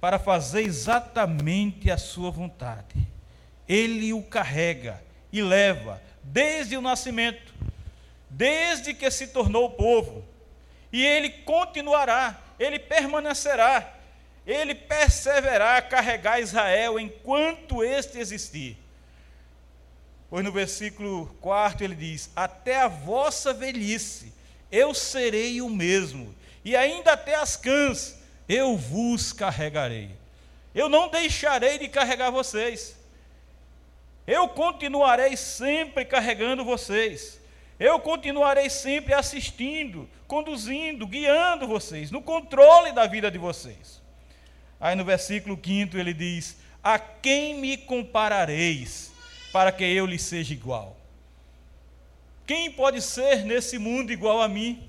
para 0.00 0.18
fazer 0.18 0.62
exatamente 0.62 1.90
a 1.90 1.96
sua 1.96 2.30
vontade. 2.30 2.96
Ele 3.68 4.12
o 4.12 4.22
carrega 4.22 5.02
e 5.32 5.40
leva 5.40 6.02
desde 6.22 6.76
o 6.76 6.80
nascimento, 6.80 7.54
desde 8.28 8.92
que 8.92 9.10
se 9.10 9.28
tornou 9.28 9.70
povo. 9.70 10.24
E 10.92 11.04
ele 11.04 11.30
continuará 11.30 12.44
ele 12.58 12.78
permanecerá, 12.78 13.94
ele 14.46 14.74
perseverará 14.74 15.76
a 15.76 15.82
carregar 15.82 16.40
Israel 16.40 16.98
enquanto 16.98 17.82
este 17.82 18.18
existir. 18.18 18.76
Pois 20.28 20.44
no 20.44 20.52
versículo 20.52 21.26
4 21.40 21.84
ele 21.84 21.94
diz: 21.94 22.30
Até 22.34 22.80
a 22.80 22.88
vossa 22.88 23.52
velhice 23.52 24.32
eu 24.70 24.92
serei 24.92 25.62
o 25.62 25.70
mesmo, 25.70 26.34
e 26.64 26.74
ainda 26.74 27.12
até 27.12 27.36
as 27.36 27.56
cãs 27.56 28.18
eu 28.48 28.76
vos 28.76 29.32
carregarei. 29.32 30.10
Eu 30.74 30.88
não 30.88 31.08
deixarei 31.08 31.78
de 31.78 31.88
carregar 31.88 32.30
vocês. 32.30 32.96
Eu 34.26 34.48
continuarei 34.48 35.36
sempre 35.36 36.04
carregando 36.04 36.64
vocês. 36.64 37.40
Eu 37.78 38.00
continuarei 38.00 38.68
sempre 38.70 39.14
assistindo, 39.14 40.08
conduzindo, 40.26 41.06
guiando 41.06 41.66
vocês, 41.66 42.10
no 42.10 42.22
controle 42.22 42.92
da 42.92 43.06
vida 43.06 43.30
de 43.30 43.38
vocês. 43.38 44.02
Aí 44.80 44.96
no 44.96 45.04
versículo 45.04 45.58
5 45.62 45.96
ele 45.96 46.12
diz: 46.12 46.56
A 46.82 46.98
quem 46.98 47.54
me 47.54 47.76
comparareis 47.76 49.13
para 49.54 49.70
que 49.70 49.84
eu 49.84 50.04
lhe 50.04 50.18
seja 50.18 50.52
igual? 50.52 50.96
Quem 52.44 52.72
pode 52.72 53.00
ser 53.00 53.44
nesse 53.44 53.78
mundo 53.78 54.12
igual 54.12 54.42
a 54.42 54.48
mim? 54.48 54.82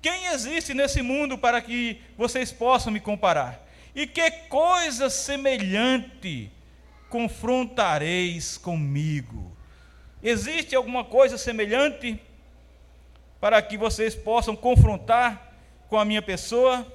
Quem 0.00 0.28
existe 0.28 0.72
nesse 0.72 1.02
mundo 1.02 1.36
para 1.36 1.60
que 1.60 2.00
vocês 2.16 2.50
possam 2.50 2.90
me 2.90 2.98
comparar? 2.98 3.62
E 3.94 4.06
que 4.06 4.30
coisa 4.48 5.10
semelhante 5.10 6.50
confrontareis 7.10 8.56
comigo? 8.56 9.54
Existe 10.22 10.74
alguma 10.74 11.04
coisa 11.04 11.36
semelhante 11.36 12.18
para 13.38 13.60
que 13.60 13.76
vocês 13.76 14.14
possam 14.14 14.56
confrontar 14.56 15.52
com 15.90 15.98
a 15.98 16.06
minha 16.06 16.22
pessoa? 16.22 16.90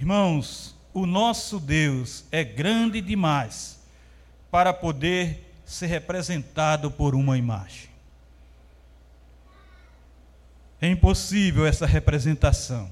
Irmãos, 0.00 0.74
o 0.94 1.06
nosso 1.06 1.58
Deus 1.58 2.24
é 2.30 2.44
grande 2.44 3.00
demais 3.00 3.80
para 4.50 4.72
poder 4.72 5.52
ser 5.64 5.86
representado 5.86 6.90
por 6.90 7.14
uma 7.14 7.38
imagem. 7.38 7.88
É 10.80 10.88
impossível 10.88 11.66
essa 11.66 11.86
representação, 11.86 12.90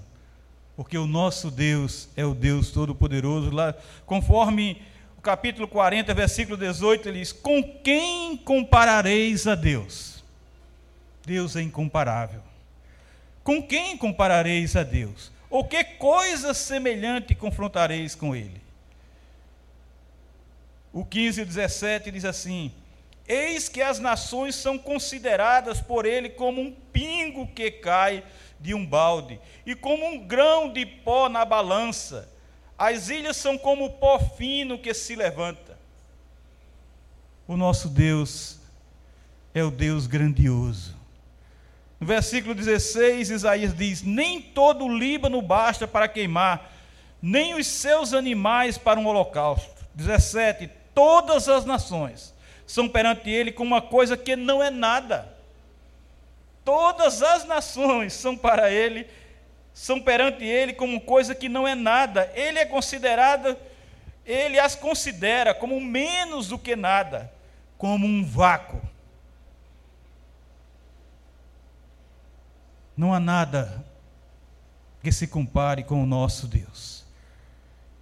porque 0.76 0.96
o 0.96 1.06
nosso 1.06 1.50
Deus 1.50 2.08
é 2.16 2.24
o 2.24 2.34
Deus 2.34 2.70
Todo-Poderoso, 2.70 3.50
lá, 3.50 3.74
conforme 4.06 4.80
o 5.18 5.20
capítulo 5.20 5.68
40, 5.68 6.14
versículo 6.14 6.56
18, 6.56 7.08
ele 7.08 7.18
diz: 7.18 7.32
Com 7.32 7.62
quem 7.62 8.38
comparareis 8.38 9.46
a 9.46 9.54
Deus? 9.54 10.24
Deus 11.26 11.56
é 11.56 11.60
incomparável. 11.60 12.40
Com 13.44 13.62
quem 13.62 13.98
comparareis 13.98 14.76
a 14.76 14.82
Deus? 14.82 15.30
Ou 15.50 15.64
que 15.64 15.82
coisa 15.82 16.54
semelhante 16.54 17.34
confrontareis 17.34 18.14
com 18.14 18.34
Ele? 18.34 18.62
O 20.92 21.04
15 21.04 21.42
e 21.42 21.44
17 21.44 22.10
diz 22.10 22.24
assim: 22.24 22.72
Eis 23.26 23.68
que 23.68 23.82
as 23.82 23.98
nações 23.98 24.54
são 24.54 24.78
consideradas 24.78 25.80
por 25.80 26.04
ele 26.04 26.28
como 26.30 26.60
um 26.60 26.72
pingo 26.72 27.46
que 27.46 27.70
cai 27.70 28.24
de 28.58 28.74
um 28.74 28.84
balde, 28.84 29.40
e 29.64 29.74
como 29.74 30.04
um 30.04 30.26
grão 30.26 30.72
de 30.72 30.84
pó 30.84 31.28
na 31.28 31.44
balança. 31.44 32.28
As 32.76 33.08
ilhas 33.08 33.36
são 33.36 33.58
como 33.58 33.90
pó 33.90 34.18
fino 34.18 34.78
que 34.78 34.92
se 34.94 35.14
levanta. 35.14 35.78
O 37.46 37.56
nosso 37.56 37.88
Deus 37.88 38.58
é 39.54 39.62
o 39.62 39.70
Deus 39.70 40.06
grandioso. 40.06 40.99
No 42.00 42.06
versículo 42.06 42.54
16, 42.54 43.30
Isaías 43.30 43.76
diz: 43.76 44.02
Nem 44.02 44.40
todo 44.40 44.86
o 44.86 44.98
Líbano 44.98 45.42
basta 45.42 45.86
para 45.86 46.08
queimar, 46.08 46.72
nem 47.20 47.54
os 47.54 47.66
seus 47.66 48.14
animais 48.14 48.78
para 48.78 48.98
um 48.98 49.06
holocausto. 49.06 49.84
17: 49.94 50.70
Todas 50.94 51.46
as 51.46 51.66
nações 51.66 52.34
são 52.66 52.88
perante 52.88 53.28
ele 53.28 53.52
como 53.52 53.74
uma 53.74 53.82
coisa 53.82 54.16
que 54.16 54.34
não 54.34 54.62
é 54.62 54.70
nada. 54.70 55.28
Todas 56.64 57.22
as 57.22 57.44
nações 57.44 58.14
são 58.14 58.34
para 58.34 58.70
ele, 58.70 59.06
são 59.74 60.00
perante 60.00 60.44
ele 60.44 60.72
como 60.72 61.02
coisa 61.02 61.34
que 61.34 61.50
não 61.50 61.68
é 61.68 61.74
nada. 61.74 62.32
Ele 62.34 62.58
é 62.58 62.64
considerado, 62.64 63.58
ele 64.24 64.58
as 64.58 64.74
considera 64.74 65.52
como 65.52 65.78
menos 65.78 66.48
do 66.48 66.58
que 66.58 66.74
nada, 66.74 67.30
como 67.76 68.06
um 68.06 68.24
vácuo. 68.24 68.89
Não 72.96 73.14
há 73.14 73.20
nada 73.20 73.84
que 75.02 75.10
se 75.10 75.26
compare 75.26 75.82
com 75.84 76.02
o 76.02 76.06
nosso 76.06 76.46
Deus. 76.46 77.04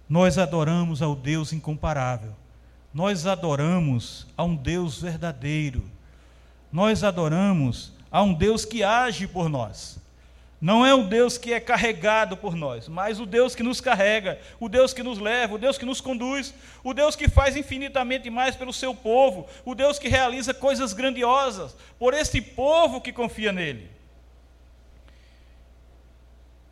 Nós 0.07 0.37
adoramos 0.37 1.01
ao 1.01 1.15
Deus 1.15 1.53
incomparável 1.53 2.35
nós 2.93 3.27
adoramos 3.27 4.25
a 4.35 4.43
um 4.43 4.55
Deus 4.55 5.01
verdadeiro. 5.01 5.83
Nós 6.71 7.03
adoramos 7.03 7.93
a 8.11 8.21
um 8.21 8.33
Deus 8.33 8.65
que 8.65 8.83
age 8.83 9.27
por 9.27 9.47
nós. 9.47 9.99
Não 10.59 10.85
é 10.85 10.93
um 10.93 11.07
Deus 11.07 11.37
que 11.37 11.53
é 11.53 11.59
carregado 11.59 12.35
por 12.35 12.53
nós, 12.53 12.89
mas 12.89 13.19
o 13.19 13.25
Deus 13.25 13.55
que 13.55 13.63
nos 13.63 13.79
carrega, 13.79 14.37
o 14.59 14.67
Deus 14.67 14.93
que 14.93 15.01
nos 15.01 15.17
leva, 15.17 15.55
o 15.55 15.57
Deus 15.57 15.77
que 15.77 15.85
nos 15.85 16.01
conduz, 16.01 16.53
o 16.83 16.93
Deus 16.93 17.15
que 17.15 17.29
faz 17.29 17.55
infinitamente 17.55 18.29
mais 18.29 18.57
pelo 18.57 18.73
seu 18.73 18.93
povo, 18.93 19.47
o 19.63 19.73
Deus 19.73 19.97
que 19.97 20.09
realiza 20.09 20.53
coisas 20.53 20.91
grandiosas 20.91 21.77
por 21.97 22.13
este 22.13 22.41
povo 22.41 22.99
que 22.99 23.13
confia 23.13 23.53
nele. 23.53 23.89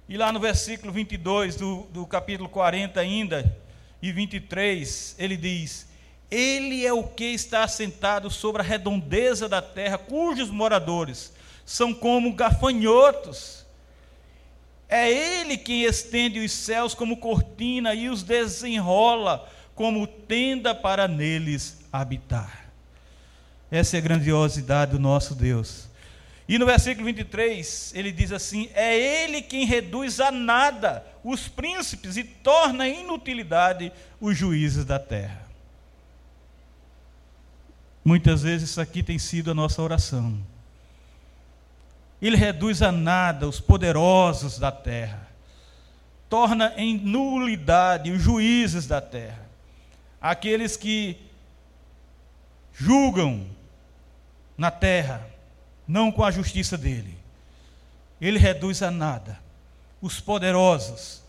E 0.07 0.17
lá 0.17 0.31
no 0.31 0.39
versículo 0.39 0.91
22 0.91 1.55
do, 1.55 1.87
do 1.91 2.05
capítulo 2.05 2.47
40 2.47 2.99
ainda, 2.99 3.57
e 4.01 4.11
23, 4.11 5.15
ele 5.17 5.35
diz: 5.35 5.87
ele 6.29 6.85
é 6.85 6.91
o 6.91 7.03
que 7.03 7.25
está 7.25 7.63
assentado 7.63 8.29
sobre 8.29 8.61
a 8.61 8.65
redondeza 8.65 9.47
da 9.47 9.61
terra, 9.61 9.97
cujos 9.97 10.49
moradores 10.49 11.31
são 11.65 11.93
como 11.93 12.33
gafanhotos. 12.33 13.65
É 14.89 15.09
Ele 15.11 15.57
quem 15.57 15.83
estende 15.83 16.39
os 16.39 16.51
céus 16.51 16.93
como 16.93 17.17
cortina 17.17 17.93
e 17.93 18.09
os 18.09 18.23
desenrola 18.23 19.49
como 19.75 20.07
tenda 20.07 20.73
para 20.73 21.07
neles 21.07 21.79
habitar. 21.91 22.71
Essa 23.69 23.97
é 23.97 23.99
a 23.99 24.03
grandiosidade 24.03 24.91
do 24.91 24.99
nosso 24.99 25.35
Deus. 25.35 25.89
E 26.47 26.57
no 26.57 26.65
versículo 26.65 27.05
23, 27.05 27.91
ele 27.93 28.11
diz 28.11 28.31
assim: 28.31 28.69
É 28.73 28.97
Ele 28.97 29.41
quem 29.41 29.65
reduz 29.65 30.19
a 30.21 30.31
nada 30.31 31.05
os 31.23 31.47
príncipes 31.47 32.15
e 32.15 32.23
torna 32.23 32.87
inutilidade 32.87 33.91
os 34.19 34.37
juízes 34.37 34.85
da 34.85 34.97
terra. 34.97 35.45
Muitas 38.03 38.43
vezes 38.43 38.69
isso 38.69 38.79
aqui 38.79 39.03
tem 39.03 39.19
sido 39.19 39.51
a 39.51 39.53
nossa 39.53 39.81
oração. 39.81 40.41
Ele 42.21 42.37
reduz 42.37 42.81
a 42.81 42.89
nada 42.89 43.45
os 43.45 43.59
poderosos 43.59 44.57
da 44.57 44.71
terra, 44.71 45.27
torna 46.29 46.73
em 46.77 46.97
nulidade 46.97 48.09
os 48.09 48.21
juízes 48.21 48.87
da 48.87 49.01
terra, 49.01 49.45
aqueles 50.21 50.77
que 50.77 51.17
julgam 52.73 53.45
na 54.57 54.71
terra, 54.71 55.27
não 55.87 56.11
com 56.11 56.23
a 56.23 56.31
justiça 56.31 56.77
dele. 56.77 57.17
Ele 58.19 58.37
reduz 58.37 58.81
a 58.81 58.91
nada 58.91 59.39
os 60.01 60.19
poderosos, 60.19 61.23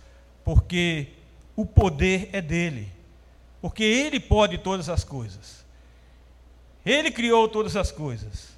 porque 0.45 1.09
o 1.57 1.65
poder 1.65 2.29
é 2.33 2.41
dele, 2.41 2.93
porque 3.61 3.83
ele 3.83 4.21
pode 4.21 4.59
todas 4.59 4.89
as 4.89 5.05
coisas. 5.05 5.65
Ele 6.85 7.11
criou 7.11 7.49
todas 7.49 7.77
as 7.77 7.91
coisas. 7.91 8.49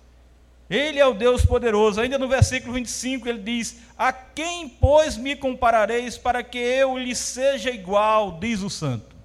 Ele 0.69 1.01
é 1.01 1.07
o 1.07 1.15
Deus 1.15 1.45
poderoso. 1.45 2.01
Ainda 2.01 2.17
no 2.17 2.29
versículo 2.29 2.75
25 2.75 3.29
ele 3.29 3.41
diz: 3.41 3.79
A 3.99 4.13
quem, 4.13 4.69
pois, 4.69 5.17
me 5.17 5.35
comparareis 5.35 6.17
para 6.17 6.45
que 6.45 6.59
eu 6.59 6.97
lhe 6.97 7.15
seja 7.17 7.71
igual, 7.71 8.39
diz 8.39 8.63
o 8.63 8.71
santo. 8.71 9.17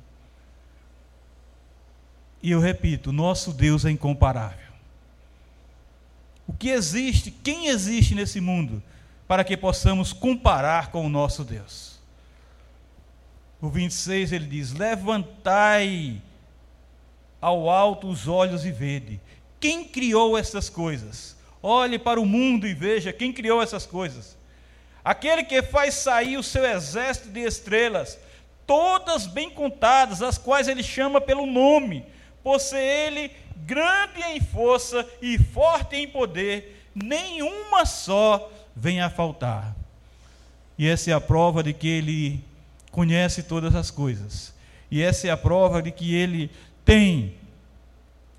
E 2.42 2.50
eu 2.50 2.60
repito: 2.60 3.12
nosso 3.12 3.54
Deus 3.54 3.86
é 3.86 3.92
incomparável. 3.92 4.65
O 6.48 6.54
que 6.54 6.70
existe, 6.70 7.32
quem 7.32 7.68
existe 7.68 8.14
nesse 8.14 8.40
mundo 8.40 8.82
para 9.28 9.44
que 9.44 9.58
possamos 9.58 10.14
comparar 10.14 10.92
com 10.92 11.06
o 11.06 11.10
nosso 11.10 11.44
Deus? 11.44 12.00
O 13.62 13.70
26 13.70 14.32
ele 14.32 14.46
diz: 14.46 14.74
Levantai 14.74 16.22
ao 17.42 17.70
alto 17.70 18.08
os 18.08 18.28
olhos 18.28 18.66
e 18.66 18.72
vede. 18.72 19.20
Quem 19.60 19.86
criou 19.86 20.38
essas 20.38 20.70
coisas? 20.70 21.36
Olhe 21.62 21.98
para 21.98 22.20
o 22.20 22.26
mundo 22.26 22.68
e 22.68 22.74
veja 22.74 23.12
quem 23.12 23.34
criou 23.34 23.62
essas 23.62 23.86
coisas. 23.86 24.38
Aquele 25.04 25.44
que 25.44 25.62
faz 25.64 25.96
sair 25.96 26.38
o 26.38 26.44
seu 26.44 26.66
exército 26.66 27.30
de 27.30 27.40
estrelas, 27.42 28.20
todas 28.68 29.26
bem 29.26 29.50
contadas, 29.50 30.22
as 30.22 30.38
quais 30.38 30.68
ele 30.68 30.84
chama 30.84 31.22
pelo 31.22 31.46
nome, 31.46 32.06
por 32.46 32.60
ser 32.60 32.78
ele 32.78 33.32
grande 33.66 34.22
em 34.22 34.40
força 34.40 35.04
e 35.20 35.36
forte 35.36 35.96
em 35.96 36.08
poder, 36.08 36.92
nenhuma 36.94 37.88
só 37.88 38.52
vem 38.76 39.02
a 39.02 39.10
faltar. 39.10 39.76
E 40.78 40.88
essa 40.88 41.10
é 41.10 41.14
a 41.16 41.20
prova 41.20 41.64
de 41.64 41.74
que 41.74 41.88
ele 41.88 42.44
conhece 42.92 43.42
todas 43.42 43.74
as 43.74 43.90
coisas. 43.90 44.54
E 44.92 45.02
essa 45.02 45.28
é 45.28 45.32
a 45.32 45.38
prova 45.38 45.82
de 45.82 45.90
que 45.90 46.14
ele 46.14 46.52
tem 46.86 47.34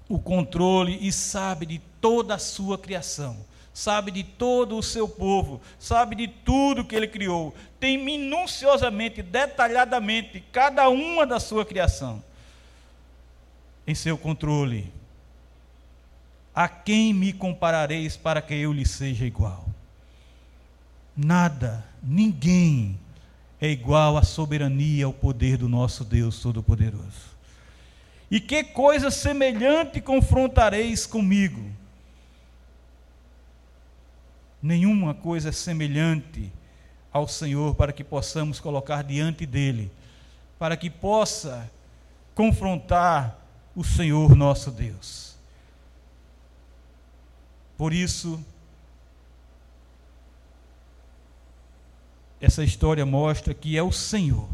o 0.09 0.21
controle 0.21 0.97
e 1.01 1.11
sabe 1.11 1.66
de 1.66 1.81
toda 2.01 2.37
a 2.37 2.38
sua 2.38 2.79
criação, 2.79 3.37
sabe 3.75 4.12
de 4.12 4.23
todo 4.23 4.79
o 4.79 4.85
seu 4.85 5.09
povo, 5.09 5.61
sabe 5.81 6.14
de 6.14 6.29
tudo 6.29 6.85
que 6.85 6.95
ele 6.95 7.09
criou, 7.09 7.53
tem 7.81 7.99
minuciosamente, 7.99 9.21
detalhadamente 9.21 10.45
cada 10.53 10.88
uma 10.88 11.27
da 11.27 11.40
sua 11.40 11.66
criação 11.66 12.23
em 13.87 13.94
seu 13.94 14.18
controle. 14.18 14.92
A 16.55 16.68
quem 16.68 17.12
me 17.12 17.33
comparareis 17.33 18.16
para 18.16 18.40
que 18.40 18.55
eu 18.55 18.72
lhe 18.72 18.87
seja 18.87 19.25
igual? 19.25 19.68
Nada, 21.16 21.85
ninguém 22.03 22.99
é 23.61 23.68
igual 23.68 24.16
à 24.16 24.22
soberania, 24.22 25.07
ao 25.07 25.12
poder 25.12 25.57
do 25.57 25.68
nosso 25.68 26.05
Deus 26.05 26.40
Todo-Poderoso. 26.40 27.37
E 28.31 28.40
que 28.40 28.64
coisa 28.64 29.11
semelhante 29.11 30.01
confrontareis 30.01 31.07
comigo? 31.07 31.70
Nenhuma 34.62 35.14
coisa 35.14 35.53
semelhante 35.53 36.53
ao 37.12 37.29
Senhor 37.29 37.75
para 37.75 37.92
que 37.92 38.03
possamos 38.03 38.59
colocar 38.59 39.03
diante 39.03 39.46
dele, 39.46 39.90
para 40.59 40.77
que 40.77 40.90
possa 40.90 41.70
confrontar 42.35 43.45
o 43.76 43.84
Senhor 43.84 44.34
nosso 44.34 44.72
Deus. 44.72 45.36
Por 47.76 47.92
isso, 47.92 48.42
essa 52.40 52.64
história 52.64 53.06
mostra 53.06 53.54
que 53.54 53.76
é 53.76 53.82
o 53.82 53.92
Senhor 53.92 54.48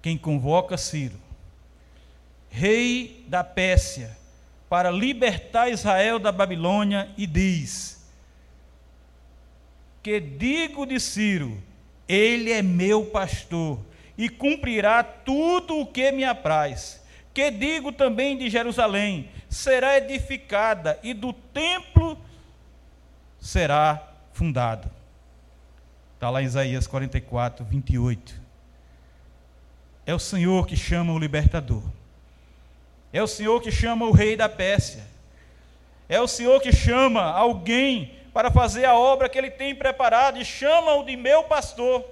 quem 0.00 0.16
convoca 0.16 0.76
Ciro 0.76 1.30
rei 2.50 3.24
da 3.28 3.44
Pérsia, 3.44 4.18
para 4.68 4.90
libertar 4.90 5.70
Israel 5.70 6.18
da 6.18 6.32
Babilônia, 6.32 7.08
e 7.16 7.26
diz: 7.26 8.04
Que 10.02 10.20
digo 10.20 10.84
de 10.84 10.98
Ciro, 10.98 11.62
ele 12.08 12.50
é 12.50 12.60
meu 12.60 13.06
pastor, 13.06 13.78
e 14.18 14.28
cumprirá 14.28 15.02
tudo 15.02 15.78
o 15.78 15.86
que 15.86 16.10
me 16.12 16.24
apraz. 16.24 16.99
Que 17.32 17.50
digo 17.50 17.92
também 17.92 18.36
de 18.36 18.50
Jerusalém, 18.50 19.30
será 19.48 19.96
edificada, 19.96 20.98
e 21.02 21.14
do 21.14 21.32
templo 21.32 22.18
será 23.40 24.02
fundado. 24.32 24.90
Está 26.14 26.28
lá 26.28 26.42
em 26.42 26.44
Isaías 26.46 26.86
44, 26.86 27.64
28. 27.64 28.40
É 30.04 30.14
o 30.14 30.18
Senhor 30.18 30.66
que 30.66 30.76
chama 30.76 31.12
o 31.12 31.18
libertador. 31.18 31.82
É 33.12 33.22
o 33.22 33.26
Senhor 33.26 33.60
que 33.60 33.72
chama 33.72 34.06
o 34.06 34.12
rei 34.12 34.36
da 34.36 34.48
Pérsia. 34.48 35.04
É 36.08 36.20
o 36.20 36.28
Senhor 36.28 36.60
que 36.60 36.72
chama 36.72 37.22
alguém 37.22 38.18
para 38.32 38.50
fazer 38.50 38.84
a 38.84 38.94
obra 38.94 39.28
que 39.28 39.38
ele 39.38 39.50
tem 39.50 39.74
preparado 39.74 40.38
e 40.38 40.44
chama-o 40.44 41.04
de 41.04 41.16
meu 41.16 41.44
pastor. 41.44 42.04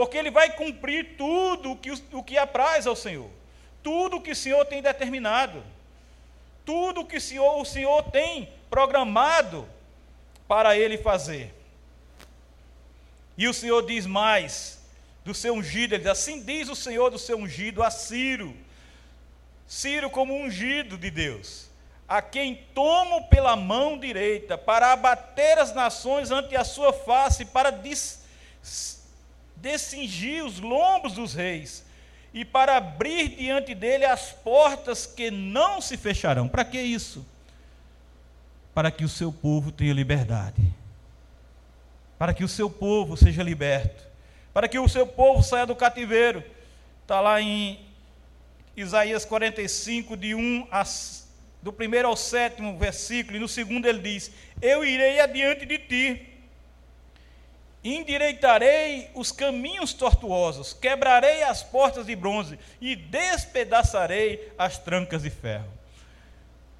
Porque 0.00 0.16
ele 0.16 0.30
vai 0.30 0.50
cumprir 0.50 1.16
tudo 1.18 1.72
o 1.72 1.76
que, 1.76 1.90
o 1.90 2.22
que 2.22 2.38
apraz 2.38 2.86
ao 2.86 2.96
Senhor. 2.96 3.28
Tudo 3.82 4.16
o 4.16 4.20
que 4.22 4.30
o 4.30 4.34
Senhor 4.34 4.64
tem 4.64 4.80
determinado. 4.80 5.62
Tudo 6.64 7.02
o 7.02 7.06
que 7.06 7.18
o 7.18 7.20
Senhor, 7.20 7.60
o 7.60 7.66
Senhor 7.66 8.04
tem 8.04 8.50
programado 8.70 9.68
para 10.48 10.74
ele 10.74 10.96
fazer. 10.96 11.54
E 13.36 13.46
o 13.46 13.52
Senhor 13.52 13.84
diz 13.84 14.06
mais 14.06 14.82
do 15.22 15.34
seu 15.34 15.52
ungido, 15.52 15.94
ele 15.94 16.04
diz, 16.04 16.12
assim 16.12 16.42
diz 16.42 16.70
o 16.70 16.74
Senhor 16.74 17.10
do 17.10 17.18
seu 17.18 17.36
ungido 17.36 17.82
a 17.82 17.90
Ciro. 17.90 18.56
Ciro 19.68 20.08
como 20.08 20.34
ungido 20.34 20.96
de 20.96 21.10
Deus, 21.10 21.68
a 22.08 22.22
quem 22.22 22.64
tomo 22.74 23.28
pela 23.28 23.54
mão 23.54 23.98
direita 23.98 24.56
para 24.56 24.94
abater 24.94 25.58
as 25.58 25.74
nações 25.74 26.30
ante 26.30 26.56
a 26.56 26.64
sua 26.64 26.90
face, 26.90 27.44
para 27.44 27.68
des, 27.68 28.24
descingir 29.60 30.44
os 30.44 30.58
lombos 30.58 31.14
dos 31.14 31.34
reis 31.34 31.84
e 32.32 32.44
para 32.44 32.76
abrir 32.76 33.36
diante 33.36 33.74
dele 33.74 34.04
as 34.04 34.32
portas 34.32 35.06
que 35.06 35.30
não 35.30 35.80
se 35.80 35.96
fecharão. 35.96 36.48
Para 36.48 36.64
que 36.64 36.80
isso? 36.80 37.26
Para 38.72 38.90
que 38.90 39.04
o 39.04 39.08
seu 39.08 39.32
povo 39.32 39.72
tenha 39.72 39.92
liberdade. 39.92 40.62
Para 42.18 42.32
que 42.32 42.44
o 42.44 42.48
seu 42.48 42.70
povo 42.70 43.16
seja 43.16 43.42
liberto. 43.42 44.04
Para 44.52 44.68
que 44.68 44.78
o 44.78 44.88
seu 44.88 45.06
povo 45.06 45.42
saia 45.42 45.66
do 45.66 45.74
cativeiro. 45.74 46.44
Está 47.02 47.20
lá 47.20 47.40
em 47.40 47.80
Isaías 48.76 49.24
45, 49.24 50.16
de 50.16 50.34
1 50.34 50.68
a, 50.70 50.84
do 51.60 51.72
primeiro 51.72 52.08
ao 52.08 52.16
sétimo 52.16 52.78
versículo, 52.78 53.36
e 53.36 53.40
no 53.40 53.48
segundo 53.48 53.86
ele 53.86 53.98
diz: 53.98 54.30
Eu 54.62 54.84
irei 54.84 55.20
adiante 55.20 55.66
de 55.66 55.78
ti 55.78 56.29
Endireitarei 57.82 59.10
os 59.14 59.32
caminhos 59.32 59.94
tortuosos, 59.94 60.74
quebrarei 60.74 61.42
as 61.42 61.62
portas 61.62 62.04
de 62.04 62.14
bronze 62.14 62.58
e 62.78 62.94
despedaçarei 62.94 64.52
as 64.58 64.76
trancas 64.76 65.22
de 65.22 65.30
ferro. 65.30 65.68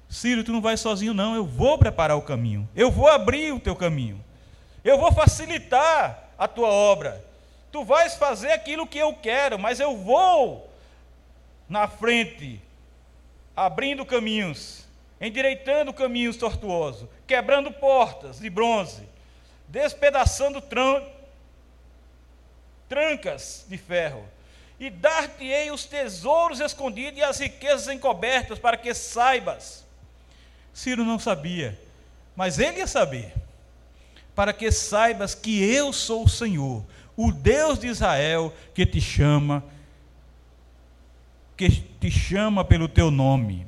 Ciro, 0.07 0.43
tu 0.43 0.51
não 0.51 0.61
vai 0.61 0.77
sozinho, 0.77 1.13
não. 1.13 1.35
Eu 1.35 1.45
vou 1.45 1.77
preparar 1.77 2.17
o 2.17 2.21
caminho. 2.21 2.69
Eu 2.75 2.91
vou 2.91 3.07
abrir 3.07 3.51
o 3.51 3.59
teu 3.59 3.75
caminho. 3.75 4.23
Eu 4.83 4.99
vou 4.99 5.11
facilitar 5.11 6.29
a 6.37 6.47
tua 6.47 6.67
obra. 6.67 7.23
Tu 7.71 7.83
vais 7.83 8.15
fazer 8.15 8.51
aquilo 8.51 8.85
que 8.85 8.97
eu 8.97 9.13
quero, 9.13 9.57
mas 9.57 9.79
eu 9.79 9.97
vou 9.97 10.69
na 11.67 11.87
frente, 11.87 12.61
abrindo 13.55 14.05
caminhos, 14.05 14.85
endireitando 15.19 15.93
caminhos 15.93 16.35
tortuosos, 16.35 17.07
quebrando 17.25 17.71
portas 17.71 18.39
de 18.39 18.49
bronze 18.49 19.10
despedaçando 19.71 20.61
tran 20.61 21.01
trancas 22.89 23.65
de 23.69 23.77
ferro, 23.77 24.25
e 24.77 24.89
dar-te-ei 24.89 25.71
os 25.71 25.85
tesouros 25.85 26.59
escondidos 26.59 27.17
e 27.17 27.23
as 27.23 27.39
riquezas 27.39 27.87
encobertas, 27.87 28.59
para 28.59 28.75
que 28.75 28.93
saibas. 28.93 29.85
Ciro 30.73 31.05
não 31.05 31.17
sabia, 31.17 31.79
mas 32.35 32.59
ele 32.59 32.79
ia 32.79 32.87
saber, 32.87 33.33
para 34.35 34.51
que 34.51 34.69
saibas 34.71 35.33
que 35.33 35.63
eu 35.63 35.93
sou 35.93 36.25
o 36.25 36.29
Senhor, 36.29 36.83
o 37.15 37.31
Deus 37.31 37.79
de 37.79 37.87
Israel, 37.87 38.53
que 38.73 38.85
te 38.85 38.99
chama, 38.99 39.63
que 41.55 41.69
te 41.69 42.11
chama 42.11 42.65
pelo 42.65 42.89
teu 42.89 43.09
nome. 43.09 43.65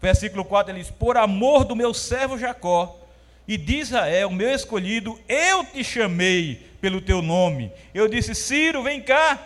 Versículo 0.00 0.46
4 0.46 0.72
ele 0.72 0.80
diz: 0.80 0.90
Por 0.90 1.18
amor 1.18 1.64
do 1.64 1.76
meu 1.76 1.92
servo 1.92 2.38
Jacó, 2.38 3.00
e 3.50 3.56
de 3.56 3.78
Israel, 3.78 4.30
meu 4.30 4.48
escolhido, 4.54 5.18
eu 5.28 5.64
te 5.64 5.82
chamei 5.82 6.54
pelo 6.80 7.00
teu 7.00 7.20
nome. 7.20 7.72
Eu 7.92 8.06
disse: 8.06 8.32
Ciro, 8.32 8.80
vem 8.80 9.02
cá, 9.02 9.44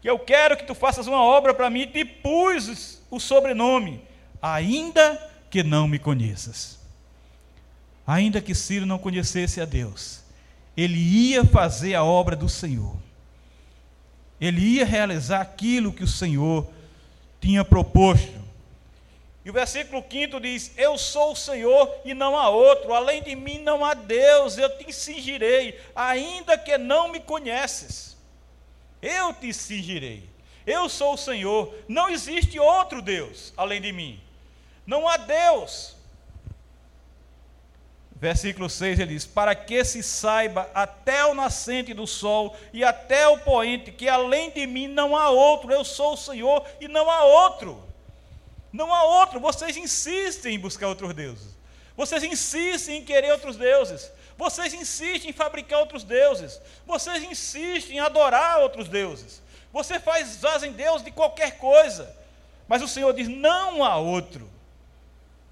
que 0.00 0.08
eu 0.08 0.20
quero 0.20 0.56
que 0.56 0.62
tu 0.62 0.72
faças 0.72 1.08
uma 1.08 1.20
obra 1.20 1.52
para 1.52 1.68
mim. 1.68 1.80
E 1.80 1.86
te 1.88 2.04
pus 2.04 3.02
o 3.10 3.18
sobrenome, 3.18 4.02
ainda 4.40 5.18
que 5.50 5.64
não 5.64 5.88
me 5.88 5.98
conheças. 5.98 6.78
Ainda 8.06 8.40
que 8.40 8.54
Ciro 8.54 8.86
não 8.86 9.00
conhecesse 9.00 9.60
a 9.60 9.64
Deus, 9.64 10.22
ele 10.76 11.00
ia 11.00 11.44
fazer 11.44 11.96
a 11.96 12.04
obra 12.04 12.36
do 12.36 12.48
Senhor. 12.48 12.96
Ele 14.40 14.60
ia 14.60 14.86
realizar 14.86 15.40
aquilo 15.40 15.92
que 15.92 16.04
o 16.04 16.08
Senhor 16.08 16.70
tinha 17.40 17.64
proposto. 17.64 18.39
E 19.50 19.52
o 19.52 19.52
versículo 19.52 20.04
5 20.08 20.38
diz: 20.38 20.70
Eu 20.76 20.96
sou 20.96 21.32
o 21.32 21.36
Senhor 21.36 21.92
e 22.04 22.14
não 22.14 22.36
há 22.36 22.48
outro, 22.48 22.94
além 22.94 23.20
de 23.20 23.34
mim 23.34 23.58
não 23.58 23.84
há 23.84 23.94
Deus, 23.94 24.56
eu 24.56 24.78
te 24.78 24.92
cingirei, 24.92 25.76
ainda 25.92 26.56
que 26.56 26.78
não 26.78 27.08
me 27.08 27.18
conheces. 27.18 28.16
Eu 29.02 29.34
te 29.34 29.52
cingirei. 29.52 30.22
Eu 30.64 30.88
sou 30.88 31.14
o 31.14 31.18
Senhor, 31.18 31.74
não 31.88 32.08
existe 32.08 32.60
outro 32.60 33.02
Deus 33.02 33.52
além 33.56 33.80
de 33.80 33.90
mim. 33.90 34.20
Não 34.86 35.08
há 35.08 35.16
Deus. 35.16 35.96
Versículo 38.14 38.70
6 38.70 39.00
ele 39.00 39.14
diz: 39.14 39.26
Para 39.26 39.56
que 39.56 39.84
se 39.84 40.00
saiba 40.00 40.70
até 40.72 41.26
o 41.26 41.34
nascente 41.34 41.92
do 41.92 42.06
sol 42.06 42.56
e 42.72 42.84
até 42.84 43.26
o 43.26 43.38
poente, 43.38 43.90
que 43.90 44.08
além 44.08 44.52
de 44.52 44.64
mim 44.64 44.86
não 44.86 45.16
há 45.16 45.28
outro, 45.28 45.72
eu 45.72 45.84
sou 45.84 46.12
o 46.12 46.16
Senhor 46.16 46.64
e 46.80 46.86
não 46.86 47.10
há 47.10 47.24
outro. 47.24 47.89
Não 48.72 48.92
há 48.94 49.02
outro. 49.04 49.40
Vocês 49.40 49.76
insistem 49.76 50.54
em 50.54 50.58
buscar 50.58 50.88
outros 50.88 51.14
deuses. 51.14 51.56
Vocês 51.96 52.22
insistem 52.22 52.98
em 52.98 53.04
querer 53.04 53.32
outros 53.32 53.56
deuses. 53.56 54.10
Vocês 54.38 54.72
insistem 54.72 55.30
em 55.30 55.34
fabricar 55.34 55.80
outros 55.80 56.02
deuses. 56.02 56.60
Vocês 56.86 57.22
insistem 57.22 57.96
em 57.96 58.00
adorar 58.00 58.60
outros 58.60 58.88
deuses. 58.88 59.42
Você 59.72 60.00
faz, 60.00 60.36
fazem 60.36 60.72
Deus 60.72 61.02
de 61.02 61.10
qualquer 61.10 61.58
coisa. 61.58 62.14
Mas 62.66 62.82
o 62.82 62.88
Senhor 62.88 63.12
diz: 63.12 63.28
não 63.28 63.84
há 63.84 63.96
outro. 63.96 64.48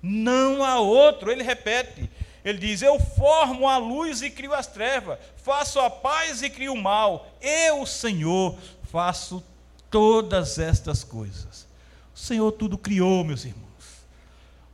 Não 0.02 0.64
há 0.64 0.80
outro. 0.80 1.30
Ele 1.30 1.42
repete. 1.42 2.10
Ele 2.44 2.58
diz: 2.58 2.80
Eu 2.80 2.98
formo 2.98 3.68
a 3.68 3.76
luz 3.76 4.22
e 4.22 4.30
crio 4.30 4.54
as 4.54 4.66
trevas, 4.66 5.18
faço 5.36 5.78
a 5.80 5.90
paz 5.90 6.42
e 6.42 6.48
crio 6.48 6.72
o 6.72 6.80
mal. 6.80 7.28
Eu, 7.42 7.84
Senhor, 7.84 8.56
faço 8.90 9.44
todas 9.90 10.58
estas 10.58 11.04
coisas. 11.04 11.67
O 12.18 12.20
Senhor 12.20 12.50
tudo 12.50 12.76
criou, 12.76 13.22
meus 13.22 13.44
irmãos. 13.44 13.68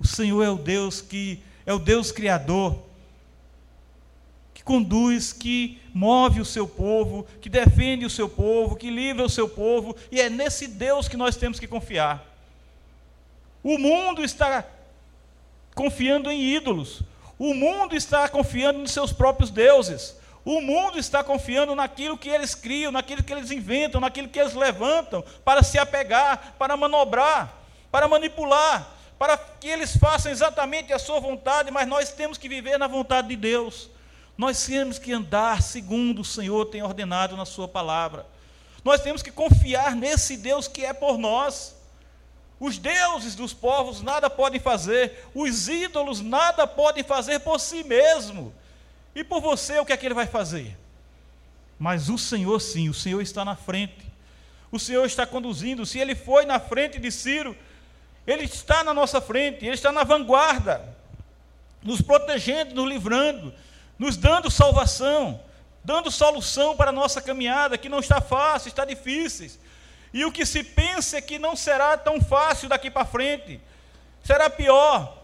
O 0.01 0.07
Senhor 0.07 0.43
é 0.43 0.49
o 0.49 0.57
Deus 0.57 1.03
que 1.03 1.43
é 1.67 1.75
o 1.75 1.79
Deus 1.79 2.11
criador, 2.11 2.83
que 4.55 4.63
conduz, 4.63 5.31
que 5.31 5.79
move 5.93 6.41
o 6.41 6.45
seu 6.45 6.67
povo, 6.67 7.27
que 7.43 7.51
defende 7.51 8.07
o 8.07 8.11
seu 8.11 8.31
povo, 8.31 8.77
que 8.77 8.89
livra 8.89 9.27
o 9.27 9.29
seu 9.29 9.47
povo, 9.47 9.95
e 10.11 10.23
é 10.23 10.31
nesse 10.31 10.67
Deus 10.67 11.07
que 11.07 11.19
nós 11.19 11.37
temos 11.37 11.61
que 11.61 11.67
confiar. 11.67 12.27
O 13.63 13.77
mundo 13.79 14.25
está 14.25 14.65
confiando 15.75 16.31
em 16.31 16.41
ídolos. 16.41 17.03
O 17.39 17.53
mundo 17.53 17.95
está 17.95 18.27
confiando 18.27 18.79
nos 18.79 18.91
seus 18.91 19.13
próprios 19.13 19.51
deuses. 19.51 20.17
O 20.45 20.61
mundo 20.61 20.99
está 20.99 21.25
confiando 21.25 21.75
naquilo 21.75 22.19
que 22.19 22.29
eles 22.29 22.55
criam, 22.55 22.93
naquilo 22.93 23.23
que 23.23 23.33
eles 23.33 23.51
inventam, 23.51 24.01
naquilo 24.01 24.29
que 24.29 24.39
eles 24.39 24.53
levantam 24.53 25.25
para 25.43 25.63
se 25.63 25.79
apegar, 25.79 26.55
para 26.59 26.77
manobrar, 26.77 27.55
para 27.91 28.07
manipular, 28.07 28.91
para 29.19 29.39
que 29.39 29.69
eles 29.69 29.97
façam 29.97 30.31
exatamente 30.31 30.93
a 30.93 30.99
sua 30.99 31.19
vontade, 31.19 31.71
mas 31.71 31.89
nós 31.89 32.13
temos 32.13 32.37
que 32.37 32.49
viver 32.49 32.79
na 32.79 32.87
vontade 32.87 33.29
de 33.29 33.37
Deus. 33.37 33.89
Nós 34.37 34.67
temos 34.67 34.99
que 34.99 35.13
andar 35.13 35.63
segundo 35.63 36.21
o 36.21 36.25
Senhor 36.25 36.67
tem 36.67 36.83
ordenado 36.83 37.37
na 37.37 37.47
Sua 37.47 37.69
palavra. 37.69 38.27
Nós 38.85 39.01
temos 39.01 39.23
que 39.23 39.31
confiar 39.31 39.95
nesse 39.97 40.37
Deus 40.37 40.69
que 40.69 40.85
é 40.85 40.93
por 40.93 41.17
nós. 41.17 41.75
Os 42.61 42.77
deuses 42.77 43.35
dos 43.35 43.55
povos 43.55 44.03
nada 44.03 44.29
podem 44.29 44.61
fazer, 44.61 45.27
os 45.35 45.69
ídolos 45.69 46.21
nada 46.21 46.67
podem 46.67 47.03
fazer 47.03 47.41
por 47.41 47.59
si 47.59 47.83
mesmo. 47.83 48.53
E 49.15 49.23
por 49.23 49.41
você, 49.41 49.79
o 49.79 49.87
que 49.87 49.93
é 49.93 49.97
que 49.97 50.07
ele 50.07 50.15
vai 50.15 50.27
fazer? 50.27 50.77
Mas 51.79 52.09
o 52.09 52.19
Senhor, 52.19 52.61
sim, 52.61 52.89
o 52.89 52.95
Senhor 52.95 53.21
está 53.21 53.45
na 53.45 53.55
frente. 53.55 54.05
O 54.73 54.79
Senhor 54.79 55.05
está 55.05 55.27
conduzindo. 55.27 55.87
Se 55.87 55.99
ele 55.99 56.15
foi 56.15 56.45
na 56.45 56.59
frente 56.59 56.99
de 56.99 57.11
Ciro, 57.11 57.57
ele 58.27 58.45
está 58.45 58.83
na 58.83 58.95
nossa 58.95 59.21
frente, 59.21 59.65
ele 59.65 59.75
está 59.75 59.93
na 59.93 60.03
vanguarda, 60.03 60.83
nos 61.83 62.01
protegendo, 62.01 62.75
nos 62.75 62.89
livrando, 62.89 63.55
nos 63.99 64.17
dando 64.17 64.51
salvação, 64.51 65.41
dando 65.85 66.11
solução 66.11 66.77
para 66.77 66.89
a 66.89 66.93
nossa 66.93 67.21
caminhada, 67.21 67.77
que 67.77 67.89
não 67.89 68.01
está 68.01 68.21
fácil, 68.21 68.69
está 68.69 68.85
difícil. 68.85 69.51
E 70.13 70.25
o 70.25 70.33
que 70.33 70.47
se 70.47 70.65
pensa 70.65 71.19
é 71.19 71.21
que 71.21 71.39
não 71.39 71.55
será 71.55 71.99
tão 71.99 72.21
fácil 72.21 72.69
daqui 72.69 72.91
para 72.91 73.05
frente, 73.05 73.61
será 74.23 74.49
pior. 74.49 75.24